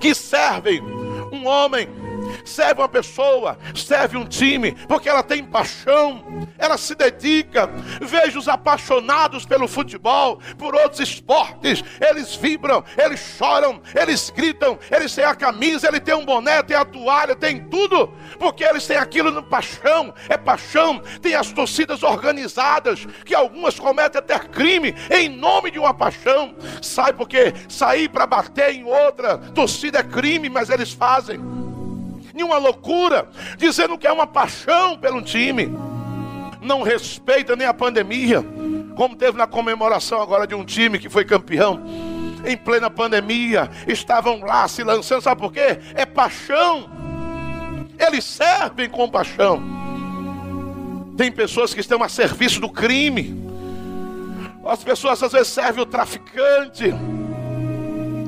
[0.00, 0.82] que servem
[1.32, 1.88] um homem
[2.44, 7.68] serve uma pessoa, serve um time, porque ela tem paixão, ela se dedica.
[8.00, 15.14] Veja os apaixonados pelo futebol, por outros esportes, eles vibram, eles choram, eles gritam, eles
[15.14, 18.96] têm a camisa, ele tem um boné, tem a toalha, tem tudo, porque eles têm
[18.96, 21.02] aquilo no paixão, é paixão.
[21.20, 26.54] Tem as torcidas organizadas, que algumas cometem até crime em nome de uma paixão.
[26.82, 31.63] Sai porque sair para bater em outra torcida é crime, mas eles fazem
[32.34, 35.72] nenhuma loucura, dizendo que é uma paixão pelo time.
[36.60, 38.44] Não respeita nem a pandemia,
[38.96, 41.80] como teve na comemoração agora de um time que foi campeão.
[42.44, 45.78] Em plena pandemia, estavam lá se lançando, sabe por quê?
[45.94, 46.90] É paixão.
[47.98, 49.62] Eles servem com paixão.
[51.16, 53.42] Tem pessoas que estão a serviço do crime.
[54.66, 56.92] As pessoas às vezes servem o traficante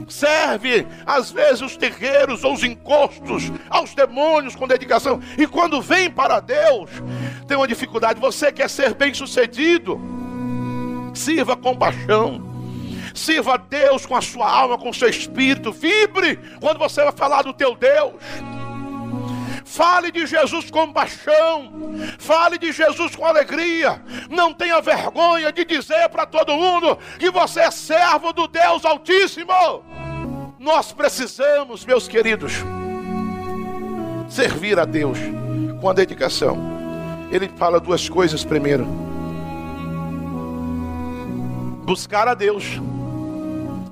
[0.09, 6.11] serve às vezes os terreiros ou os encostos aos demônios com dedicação, e quando vem
[6.11, 6.90] para Deus,
[7.47, 8.21] tem uma dificuldade.
[8.21, 10.01] Você quer ser bem sucedido,
[11.14, 12.55] sirva com paixão.
[13.14, 15.73] Sirva a Deus com a sua alma, com o seu espírito.
[15.73, 18.12] Vibre quando você vai falar do teu Deus.
[19.67, 21.73] Fale de Jesus com paixão.
[22.21, 24.01] Fale de Jesus com alegria.
[24.31, 29.53] Não tenha vergonha de dizer para todo mundo que você é servo do Deus Altíssimo.
[30.57, 32.53] Nós precisamos, meus queridos,
[34.29, 35.19] servir a Deus
[35.81, 36.57] com a dedicação.
[37.33, 38.87] Ele fala duas coisas primeiro:
[41.85, 42.65] buscar a Deus,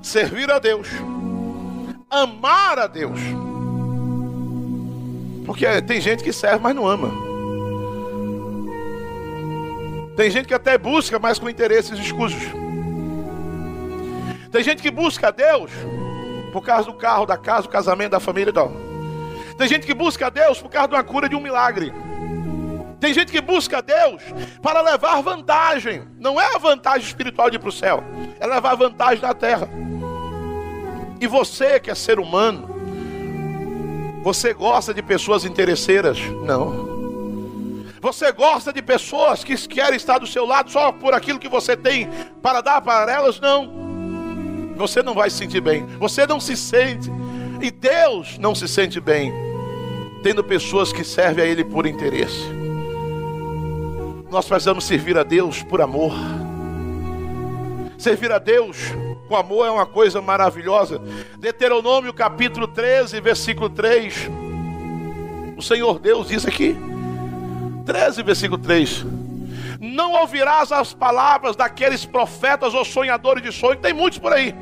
[0.01, 0.87] servir a Deus,
[2.09, 3.19] amar a Deus.
[5.45, 7.11] Porque tem gente que serve, mas não ama.
[10.15, 12.43] Tem gente que até busca, mas com interesses escusos.
[14.51, 15.69] Tem gente que busca a Deus
[16.53, 18.71] por causa do carro, da casa, do casamento, da família e tal.
[19.57, 21.93] Tem gente que busca a Deus por causa de uma cura de um milagre.
[22.99, 24.21] Tem gente que busca a Deus
[24.61, 26.07] para levar vantagem.
[26.17, 28.03] Não é a vantagem espiritual de ir para o céu,
[28.39, 29.67] é levar vantagem na terra.
[31.19, 32.74] E você que é ser humano,
[34.25, 36.17] você gosta de pessoas interesseiras?
[36.43, 37.85] Não.
[38.01, 41.77] Você gosta de pessoas que querem estar do seu lado só por aquilo que você
[41.77, 42.09] tem
[42.41, 43.39] para dar para elas?
[43.39, 45.85] Não você não vai se sentir bem.
[45.99, 47.07] Você não se sente.
[47.61, 49.31] E Deus não se sente bem
[50.23, 52.49] tendo pessoas que servem a Ele por interesse.
[54.31, 56.13] Nós precisamos servir a Deus por amor.
[57.95, 58.91] Servir a Deus
[59.27, 61.01] com amor é uma coisa maravilhosa.
[61.37, 64.29] Deuteronômio capítulo 13, versículo 3.
[65.57, 66.75] O Senhor Deus diz aqui,
[67.85, 69.05] 13, versículo 3
[69.79, 73.79] não ouvirás as palavras daqueles profetas ou sonhadores de sonho.
[73.79, 74.53] Tem muitos por aí.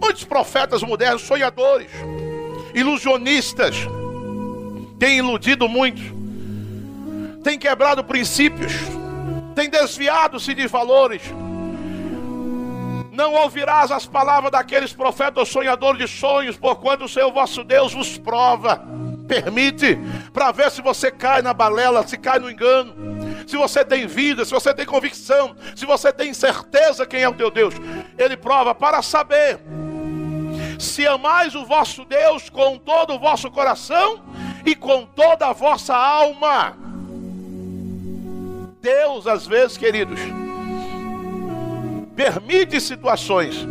[0.00, 1.90] Muitos profetas modernos, sonhadores,
[2.74, 3.76] ilusionistas,
[4.98, 6.02] têm iludido muito,
[7.42, 8.72] têm quebrado princípios,
[9.54, 11.22] têm desviado-se de valores.
[13.16, 17.94] Não ouvirás as palavras daqueles profetas ou sonhadores de sonhos, porquanto o Senhor vosso Deus
[17.94, 18.84] vos prova,
[19.26, 19.98] permite,
[20.34, 24.44] para ver se você cai na balela, se cai no engano se você tem vida,
[24.44, 27.74] se você tem convicção, se você tem certeza quem é o teu Deus.
[28.18, 29.60] Ele prova para saber
[30.78, 34.20] se amais o vosso Deus com todo o vosso coração
[34.64, 36.76] e com toda a vossa alma.
[38.82, 40.18] Deus, às vezes, queridos,
[42.16, 43.66] permite situações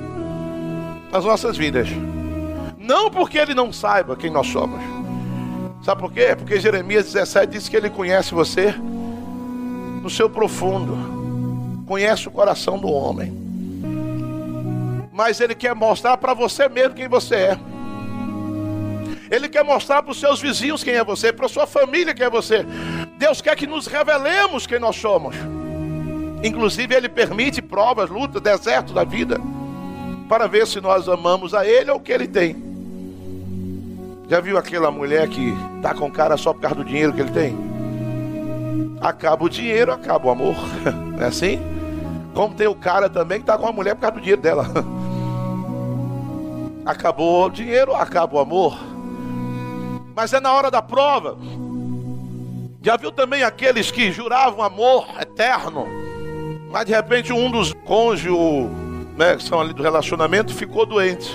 [1.12, 1.90] nas nossas vidas.
[2.78, 4.80] Não porque ele não saiba quem nós somos.
[5.84, 6.36] Sabe por quê?
[6.38, 8.74] Porque Jeremias 17 diz que ele conhece você
[10.02, 13.34] no seu profundo, conhece o coração do homem.
[15.12, 17.60] Mas ele quer mostrar para você mesmo quem você é.
[19.32, 22.26] Ele quer mostrar para os seus vizinhos quem é você, para a sua família quem
[22.26, 22.64] é você.
[23.18, 25.36] Deus quer que nos revelemos quem nós somos.
[26.46, 29.42] Inclusive, Ele permite provas, lutas, desertos da vida,
[30.30, 32.66] para ver se nós amamos a Ele ou o que Ele tem.
[34.28, 37.32] Já viu aquela mulher que está com cara só por causa do dinheiro que ele
[37.32, 37.56] tem?
[39.00, 40.56] Acaba o dinheiro, acaba o amor.
[41.16, 41.60] Não é assim?
[42.34, 44.68] Como tem o cara também que está com a mulher por causa do dinheiro dela.
[46.86, 48.78] Acabou o dinheiro, acaba o amor.
[50.16, 51.36] Mas é na hora da prova.
[52.80, 55.88] Já viu também aqueles que juravam amor eterno,
[56.76, 58.38] mas de repente um dos cônjuges,
[59.16, 61.32] né, que são ali do relacionamento, ficou doente.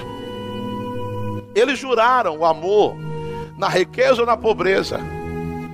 [1.55, 2.95] Eles juraram o amor
[3.57, 5.01] na riqueza ou na pobreza,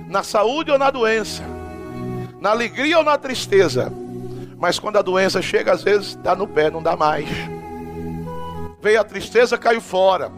[0.07, 1.43] na saúde ou na doença,
[2.39, 3.91] na alegria ou na tristeza.
[4.57, 7.27] Mas quando a doença chega, às vezes dá no pé, não dá mais.
[8.81, 10.31] Veio a tristeza, caiu fora.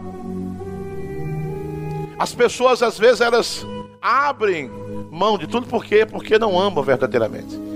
[2.17, 3.63] As pessoas às vezes elas
[4.01, 4.71] abrem
[5.11, 6.03] mão de tudo por quê?
[6.03, 7.68] Porque não amam verdadeiramente.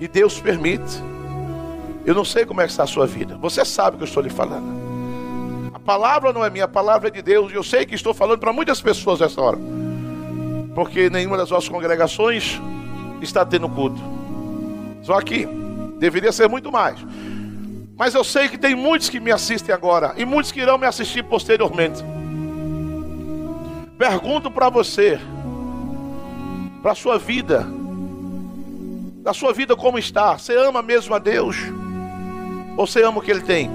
[0.00, 1.02] E Deus permite.
[2.06, 3.36] Eu não sei como é que está a sua vida.
[3.36, 5.70] Você sabe o que eu estou lhe falando.
[5.74, 7.52] A palavra não é minha, a palavra é de Deus.
[7.52, 9.58] E eu sei que estou falando para muitas pessoas nessa hora.
[10.74, 12.58] Porque nenhuma das nossas congregações
[13.20, 14.00] está tendo culto.
[15.02, 15.46] Só aqui.
[15.98, 16.98] Deveria ser muito mais.
[17.94, 20.14] Mas eu sei que tem muitos que me assistem agora.
[20.16, 22.02] E muitos que irão me assistir posteriormente.
[23.98, 25.20] Pergunto para você,
[26.80, 27.66] para a sua vida,
[29.22, 30.38] da sua vida como está?
[30.38, 31.56] Você ama mesmo a Deus?
[32.76, 33.70] Ou você ama o que Ele tem?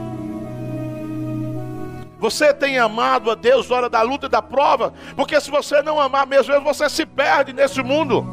[2.20, 4.94] Você tem amado a Deus na hora da luta e da prova?
[5.16, 8.26] Porque se você não amar mesmo, você se perde nesse mundo.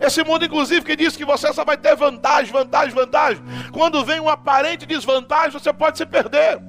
[0.00, 3.42] Esse mundo, inclusive, que diz que você só vai ter vantagem, vantagem, vantagem.
[3.72, 6.60] Quando vem uma aparente desvantagem, você pode se perder.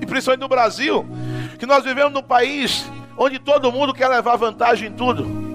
[0.00, 1.06] E principalmente no Brasil,
[1.58, 5.49] que nós vivemos num país onde todo mundo quer levar vantagem em tudo.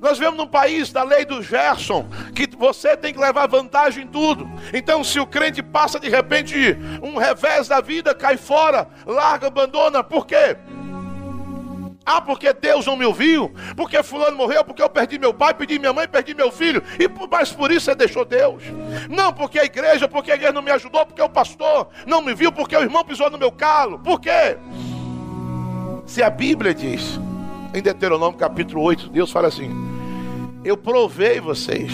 [0.00, 4.06] Nós vivemos num país da lei do Gerson, que você tem que levar vantagem em
[4.06, 4.48] tudo.
[4.72, 10.02] Então, se o crente passa de repente um revés da vida, cai fora, larga, abandona.
[10.04, 10.56] Por quê?
[12.10, 15.78] Ah, porque Deus não me ouviu, porque fulano morreu, porque eu perdi meu pai, perdi
[15.78, 18.62] minha mãe, perdi meu filho, e mas por isso você deixou Deus.
[19.10, 22.34] Não, porque a igreja, porque a igreja não me ajudou, porque o pastor não me
[22.34, 23.98] viu, porque o irmão pisou no meu calo.
[23.98, 24.56] Por quê?
[26.06, 27.20] Se a Bíblia diz,
[27.74, 29.70] em Deuteronômio capítulo 8, Deus fala assim:
[30.64, 31.92] Eu provei vocês,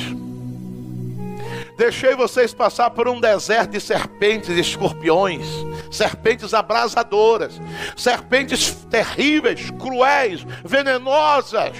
[1.77, 5.47] deixei vocês passar por um deserto de serpentes e escorpiões,
[5.91, 7.61] serpentes abrasadoras,
[7.97, 11.77] serpentes terríveis, cruéis, venenosas.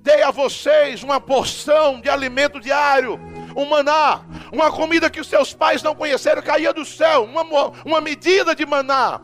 [0.00, 3.18] Dei a vocês uma porção de alimento diário
[3.56, 7.42] um maná, uma comida que os seus pais não conheceram, caía do céu, uma,
[7.84, 9.20] uma medida de maná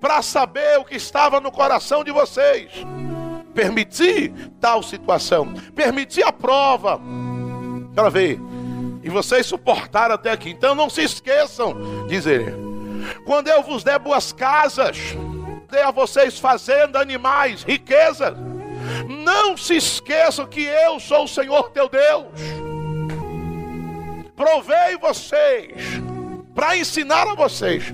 [0.00, 2.70] para saber o que estava no coração de vocês.
[3.54, 7.00] Permiti tal situação, permiti a prova
[7.94, 8.38] para ver.
[9.02, 10.50] E vocês suportaram até aqui.
[10.50, 12.54] Então não se esqueçam, diz ele.
[13.24, 14.98] Quando eu vos der boas casas,
[15.70, 18.34] dei a vocês fazenda, animais, riquezas.
[19.08, 22.26] Não se esqueçam que eu sou o Senhor teu Deus.
[24.36, 25.74] Provei vocês
[26.58, 27.84] para ensinar a vocês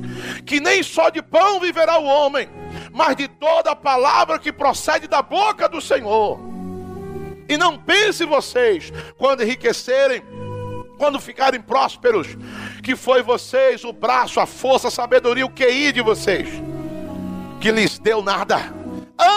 [0.47, 2.49] que nem só de pão viverá o homem,
[2.91, 6.41] mas de toda a palavra que procede da boca do Senhor.
[7.47, 10.23] E não pense vocês, quando enriquecerem,
[10.97, 12.39] quando ficarem prósperos,
[12.83, 16.49] que foi vocês o braço, a força, a sabedoria, o QI de vocês,
[17.61, 18.73] que lhes deu nada.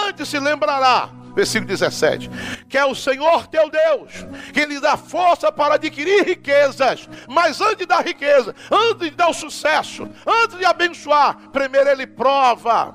[0.07, 2.29] Antes se lembrará versículo 17:
[2.67, 7.85] Que é o Senhor teu Deus, que lhe dá força para adquirir riquezas, mas antes
[7.85, 12.93] da riqueza, antes de dar o sucesso, antes de abençoar, primeiro ele prova.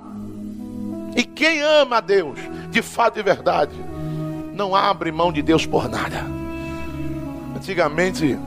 [1.15, 2.39] E quem ama a Deus,
[2.71, 3.75] de fato e verdade,
[4.53, 6.25] não abre mão de Deus por nada.
[7.57, 8.39] Antigamente,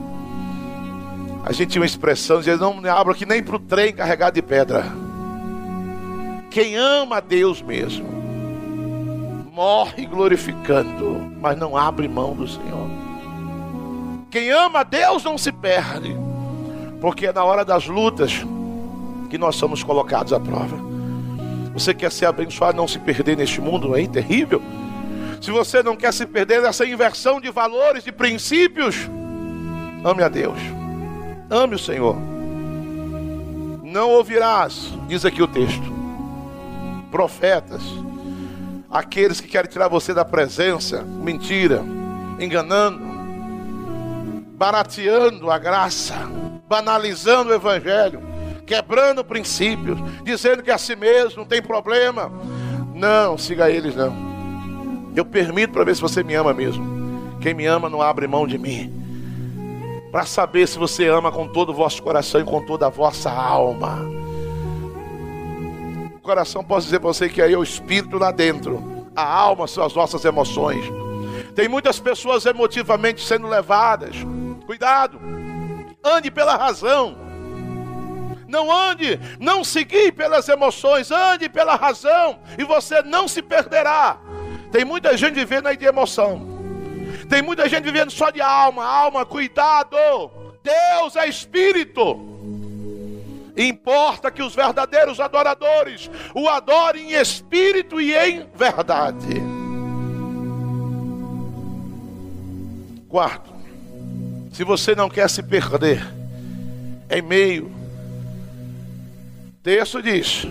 [1.44, 4.34] a gente tinha uma expressão, dizia, não me abro aqui nem para o trem carregado
[4.34, 4.84] de pedra.
[6.50, 8.25] Quem ama a Deus mesmo,
[9.56, 12.90] morre glorificando, mas não abre mão do Senhor.
[14.30, 16.14] Quem ama a Deus não se perde,
[17.00, 18.44] porque é na hora das lutas
[19.30, 20.76] que nós somos colocados à prova.
[21.72, 24.60] Você quer ser abençoado, não se perder neste mundo aí terrível?
[25.40, 29.08] Se você não quer se perder nessa inversão de valores, de princípios,
[30.04, 30.58] ame a Deus.
[31.48, 32.14] Ame o Senhor.
[33.82, 35.90] Não ouvirás, diz aqui o texto,
[37.10, 37.82] profetas,
[38.98, 41.84] aqueles que querem tirar você da presença, mentira,
[42.40, 42.98] enganando,
[44.56, 46.14] barateando a graça,
[46.66, 48.22] banalizando o evangelho,
[48.66, 52.32] quebrando princípios, dizendo que a si mesmo não tem problema.
[52.94, 54.14] Não, siga eles não.
[55.14, 57.36] Eu permito para ver se você me ama mesmo.
[57.40, 58.92] Quem me ama não abre mão de mim.
[60.10, 63.30] Para saber se você ama com todo o vosso coração e com toda a vossa
[63.30, 64.15] alma.
[66.26, 69.06] Coração posso dizer para você que aí é o espírito lá dentro.
[69.14, 70.84] A alma são as nossas emoções.
[71.54, 74.16] Tem muitas pessoas emotivamente sendo levadas.
[74.66, 75.20] Cuidado.
[76.02, 77.16] Ande pela razão.
[78.48, 84.18] Não ande, não seguir pelas emoções, ande pela razão e você não se perderá.
[84.72, 86.44] Tem muita gente vivendo aí de emoção.
[87.28, 89.96] Tem muita gente vivendo só de alma, alma, cuidado.
[90.60, 92.35] Deus é espírito.
[93.56, 99.42] Importa que os verdadeiros adoradores o adorem em espírito e em verdade.
[103.08, 103.54] Quarto,
[104.52, 106.04] se você não quer se perder
[107.08, 107.76] em meio
[109.66, 110.46] texto diz: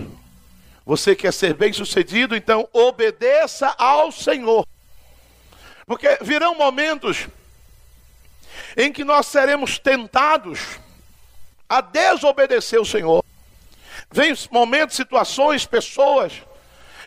[0.84, 4.66] Você quer ser bem sucedido, então obedeça ao Senhor.
[5.86, 7.26] Porque virão momentos
[8.76, 10.78] em que nós seremos tentados
[11.68, 13.24] a desobedecer o Senhor.
[14.10, 16.32] Vem momentos, situações, pessoas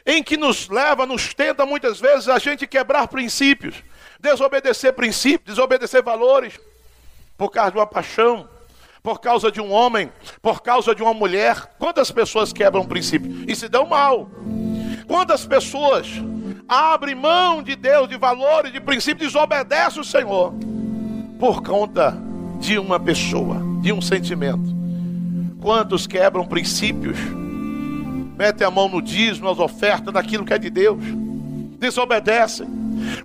[0.05, 3.75] em que nos leva, nos tenta muitas vezes a gente quebrar princípios,
[4.19, 6.59] desobedecer princípios, desobedecer valores
[7.37, 8.49] por causa de uma paixão,
[9.01, 11.75] por causa de um homem, por causa de uma mulher.
[11.77, 14.29] Quantas pessoas quebram princípio e se dão mal?
[15.07, 16.07] Quantas pessoas
[16.67, 20.53] abrem mão de Deus, de valores, de princípios, desobedecem o Senhor
[21.39, 22.17] por conta
[22.59, 24.75] de uma pessoa, de um sentimento?
[25.61, 27.17] Quantos quebram princípios?
[28.37, 31.03] Metem a mão no dízimo, nas ofertas, naquilo que é de Deus.
[31.77, 32.67] Desobedecem.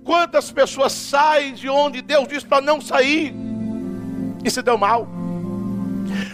[0.03, 3.33] Quantas pessoas saem de onde Deus diz para não sair
[4.43, 5.14] e se dão mal?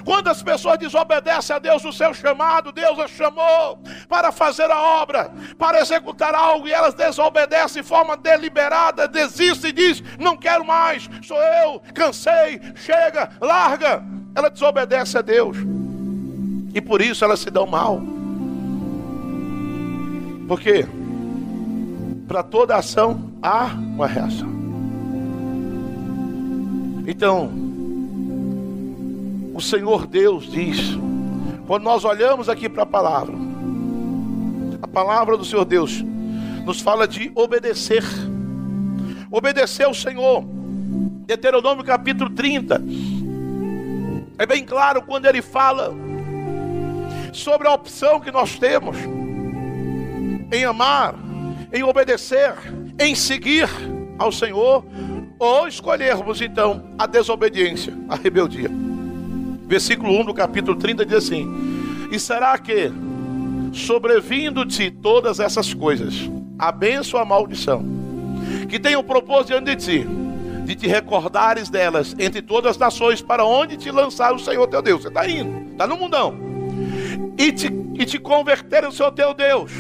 [0.03, 4.79] Quando as pessoas desobedecem a Deus o seu chamado, Deus as chamou para fazer a
[5.01, 10.65] obra, para executar algo, e elas desobedecem de forma deliberada, desistem e diz: Não quero
[10.65, 14.03] mais, sou eu, cansei, chega, larga.
[14.33, 15.57] Ela desobedece a Deus.
[16.73, 18.01] E por isso elas se dão mal.
[20.47, 20.85] Por quê?
[22.27, 24.49] Para toda ação há uma reação.
[27.07, 27.70] Então,
[29.53, 30.77] o Senhor Deus diz,
[31.67, 33.35] quando nós olhamos aqui para a palavra,
[34.81, 36.03] a palavra do Senhor Deus
[36.65, 38.03] nos fala de obedecer,
[39.29, 40.43] obedecer ao Senhor.
[41.25, 42.81] Deuteronômio capítulo 30,
[44.37, 45.93] é bem claro quando ele fala
[47.31, 48.97] sobre a opção que nós temos
[50.51, 51.15] em amar,
[51.71, 52.53] em obedecer,
[52.99, 53.69] em seguir
[54.17, 54.83] ao Senhor,
[55.39, 58.80] ou escolhermos então a desobediência, a rebeldia
[59.72, 61.47] versículo 1 do capítulo 30 diz assim:
[62.11, 62.91] E será que,
[63.72, 67.82] sobrevindo-te todas essas coisas, a bênção ou a maldição,
[68.69, 70.07] que tem o propósito diante de ti,
[70.65, 74.82] de te recordares delas entre todas as nações, para onde te lançar o Senhor teu
[74.82, 75.03] Deus?
[75.03, 76.36] Você está indo, está no mundão,
[77.38, 77.67] e te,
[77.97, 79.72] e te converter o Senhor teu Deus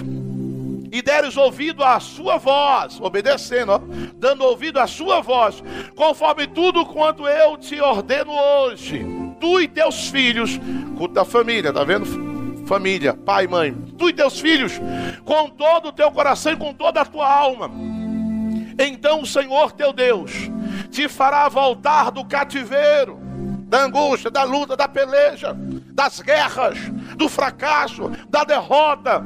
[0.93, 3.79] e deres ouvido à sua voz, obedecendo, ó,
[4.15, 5.63] dando ouvido à sua voz,
[5.95, 10.59] conforme tudo quanto eu te ordeno hoje, tu e teus filhos,
[10.95, 12.05] culto da família, tá vendo?
[12.67, 14.79] Família, pai, mãe, tu e teus filhos,
[15.25, 17.69] com todo o teu coração e com toda a tua alma.
[18.79, 20.31] Então o Senhor teu Deus
[20.91, 23.19] te fará voltar do cativeiro,
[23.67, 25.57] da angústia, da luta, da peleja,
[25.91, 26.77] das guerras,
[27.17, 29.23] do fracasso, da derrota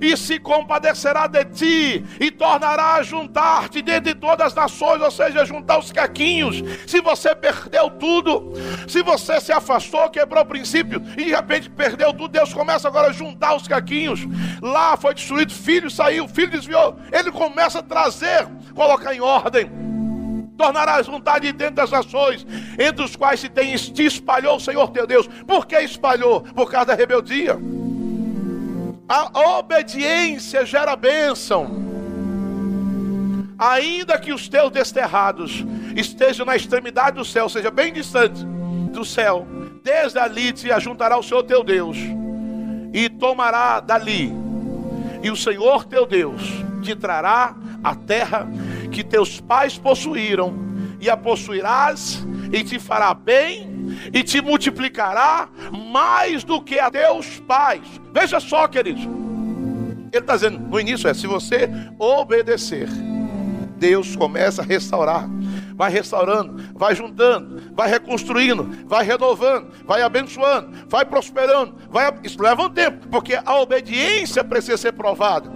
[0.00, 5.44] e se compadecerá de ti, e tornará a juntar-te dentre todas as nações, ou seja,
[5.44, 6.62] juntar os caquinhos.
[6.86, 8.52] Se você perdeu tudo,
[8.88, 13.08] se você se afastou, quebrou o princípio, e de repente perdeu tudo, Deus começa agora
[13.08, 14.20] a juntar os caquinhos.
[14.62, 16.96] Lá foi destruído, filho saiu, filho desviou.
[17.12, 19.86] Ele começa a trazer, colocar em ordem
[20.56, 22.46] tornará juntar de dentro das nações,
[22.78, 25.28] entre os quais se tem, te espalhou o Senhor teu Deus.
[25.46, 26.40] Por que espalhou?
[26.40, 27.58] Por causa da rebeldia.
[29.08, 31.84] A obediência gera bênção.
[33.58, 38.44] Ainda que os teus desterrados estejam na extremidade do céu, seja, bem distante
[38.92, 39.46] do céu,
[39.82, 41.96] desde ali te ajuntará o Senhor teu Deus
[42.92, 44.32] e tomará dali.
[45.22, 46.42] E o Senhor teu Deus
[46.82, 48.48] te trará a terra
[48.90, 50.52] que teus pais possuíram
[51.06, 57.38] e a possuirás e te fará bem e te multiplicará mais do que a Deus
[57.40, 57.82] pais.
[58.12, 59.04] Veja só, queridos.
[60.12, 62.88] Ele está dizendo no início é: se você obedecer,
[63.78, 65.28] Deus começa a restaurar
[65.76, 71.74] vai restaurando, vai juntando, vai reconstruindo, vai renovando, vai abençoando, vai prosperando.
[71.90, 72.10] Vai...
[72.24, 75.50] Isso leva um tempo, porque a obediência precisa ser provada.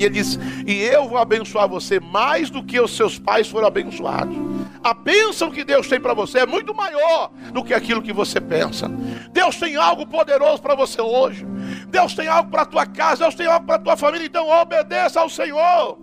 [0.00, 3.66] E ele diz: E eu vou abençoar você mais do que os seus pais foram
[3.66, 4.34] abençoados.
[4.82, 8.40] A bênção que Deus tem para você é muito maior do que aquilo que você
[8.40, 8.88] pensa.
[9.30, 11.44] Deus tem algo poderoso para você hoje.
[11.88, 14.24] Deus tem algo para a tua casa, Deus tem algo para a tua família.
[14.24, 15.98] Então obedeça ao Senhor.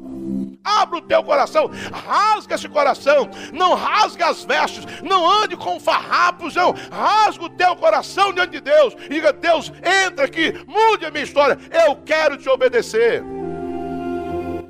[0.63, 6.53] Abra o teu coração, rasga esse coração, não rasga as vestes, não ande com farrapos,
[6.53, 6.75] não.
[6.91, 8.95] Rasga o teu coração diante de Deus.
[9.09, 9.71] Diga: Deus,
[10.05, 11.57] entra aqui, mude a minha história.
[11.87, 13.23] Eu quero te obedecer.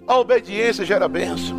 [0.08, 1.58] A obediência gera bênção.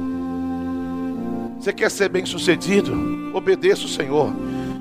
[1.58, 3.30] Você quer ser bem sucedido?
[3.34, 4.32] Obedeça o Senhor.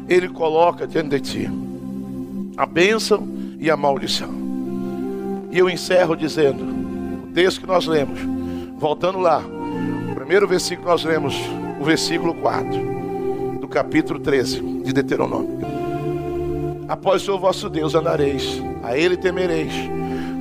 [0.07, 1.49] Ele coloca diante de ti
[2.55, 3.27] a bênção
[3.59, 4.31] e a maldição.
[5.51, 6.63] E eu encerro dizendo:
[7.25, 8.37] o texto que nós lemos
[8.77, 9.41] Voltando lá,
[10.11, 11.35] o primeiro versículo que nós lemos,
[11.79, 15.57] o versículo 4 do capítulo 13 de Deuteronômio.
[16.87, 19.73] Após o Senhor vosso Deus andareis, a Ele temereis,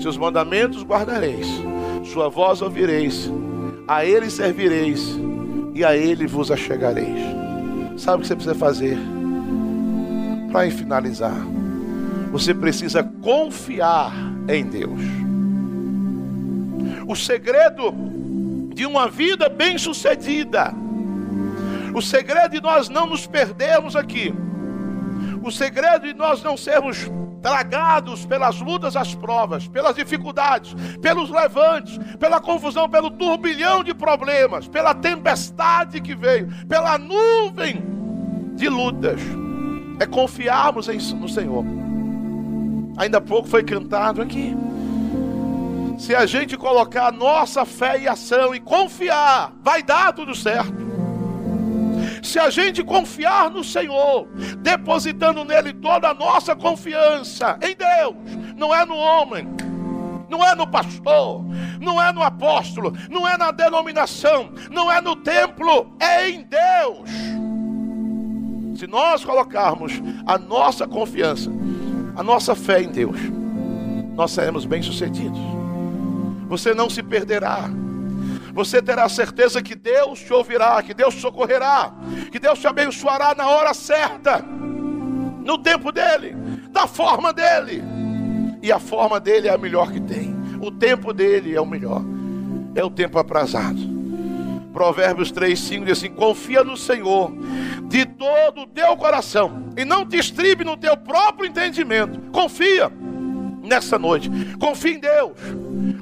[0.03, 1.47] seus mandamentos guardareis,
[2.07, 3.31] sua voz ouvireis,
[3.87, 5.19] a Ele servireis
[5.75, 7.21] e a Ele vos achegareis.
[7.97, 8.99] Sabe o que você precisa fazer?
[10.51, 11.37] Para finalizar,
[12.31, 14.13] você precisa confiar
[14.49, 15.01] em Deus.
[17.07, 17.93] O segredo
[18.75, 20.73] de uma vida bem-sucedida.
[21.95, 24.35] O segredo de nós não nos perdermos aqui.
[25.43, 27.11] O segredo de nós não sermos
[27.43, 34.69] tragados pelas lutas, as provas, pelas dificuldades, pelos levantes, pela confusão, pelo turbilhão de problemas,
[34.69, 37.83] pela tempestade que veio, pela nuvem
[38.55, 39.21] de lutas.
[39.99, 41.65] É confiarmos no Senhor.
[42.97, 44.57] Ainda há pouco foi cantado aqui.
[45.99, 50.86] Se a gente colocar a nossa fé em ação e confiar, vai dar tudo certo.
[52.23, 54.27] Se a gente confiar no Senhor,
[54.59, 58.17] depositando nele toda a nossa confiança em Deus,
[58.57, 59.49] não é no homem,
[60.29, 61.45] não é no pastor,
[61.81, 67.11] não é no apóstolo, não é na denominação, não é no templo, é em Deus.
[68.79, 69.93] Se nós colocarmos
[70.27, 71.51] a nossa confiança,
[72.15, 73.19] a nossa fé em Deus,
[74.15, 75.57] nós seremos bem-sucedidos
[76.49, 77.69] você não se perderá.
[78.57, 81.93] Você terá certeza que Deus te ouvirá, que Deus te socorrerá,
[82.33, 84.43] que Deus te abençoará na hora certa,
[85.45, 86.35] no tempo dele,
[86.71, 87.85] da forma dele.
[88.63, 90.35] E a forma dele é a melhor que tem.
[90.59, 92.03] O tempo dele é o melhor.
[92.75, 93.79] É o tempo aprazado.
[94.73, 97.33] Provérbios 3, 5 diz assim: Confia no Senhor
[97.83, 102.19] de todo o teu coração e não te estribe no teu próprio entendimento.
[102.33, 102.91] Confia
[103.67, 104.31] nessa noite.
[104.59, 105.33] Confie em Deus.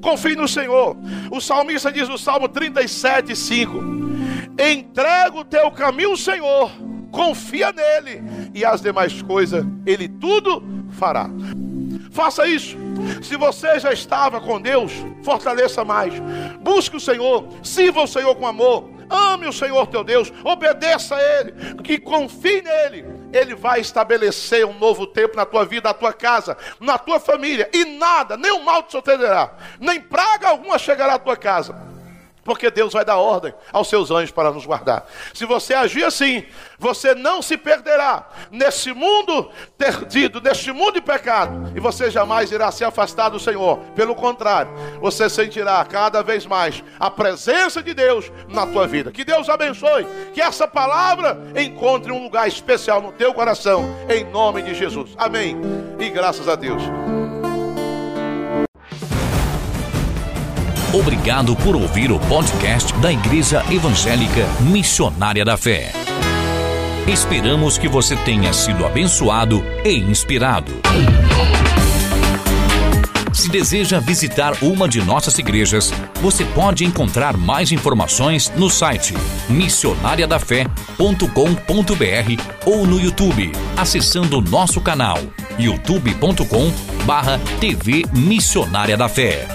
[0.01, 0.97] Confie no Senhor.
[1.31, 3.79] O salmista diz no Salmo 37, 5:
[4.59, 6.71] Entrega o teu caminho Senhor,
[7.11, 8.23] confia nele,
[8.55, 11.29] e as demais coisas ele tudo fará.
[12.11, 12.77] Faça isso.
[13.23, 14.93] Se você já estava com Deus,
[15.23, 16.15] fortaleça mais.
[16.61, 18.91] Busque o Senhor, sirva o Senhor com amor.
[19.11, 21.53] Ame o Senhor teu Deus, obedeça a Ele,
[21.83, 23.05] que confie nele
[23.37, 27.69] ele vai estabelecer um novo tempo na tua vida, na tua casa, na tua família,
[27.73, 31.94] e nada, o mal te sucederá, nem praga alguma chegará à tua casa
[32.45, 35.07] porque Deus vai dar ordem aos seus anjos para nos guardar.
[35.33, 36.45] Se você agir assim,
[36.79, 42.71] você não se perderá nesse mundo perdido, neste mundo de pecado, e você jamais irá
[42.71, 43.79] se afastar do Senhor.
[43.95, 44.71] Pelo contrário,
[45.01, 49.11] você sentirá cada vez mais a presença de Deus na tua vida.
[49.11, 54.63] Que Deus abençoe, que essa palavra encontre um lugar especial no teu coração, em nome
[54.63, 55.15] de Jesus.
[55.17, 55.57] Amém.
[55.99, 56.83] E graças a Deus.
[60.95, 65.91] Obrigado por ouvir o podcast da Igreja Evangélica Missionária da Fé.
[67.09, 70.71] Esperamos que você tenha sido abençoado e inspirado.
[73.33, 75.93] Se deseja visitar uma de nossas igrejas,
[76.23, 79.15] você pode encontrar mais informações no site
[79.49, 85.19] missionariadafé.com.br ou no YouTube, acessando nosso canal
[85.59, 89.49] youtube.com/tv Missionária da Fé.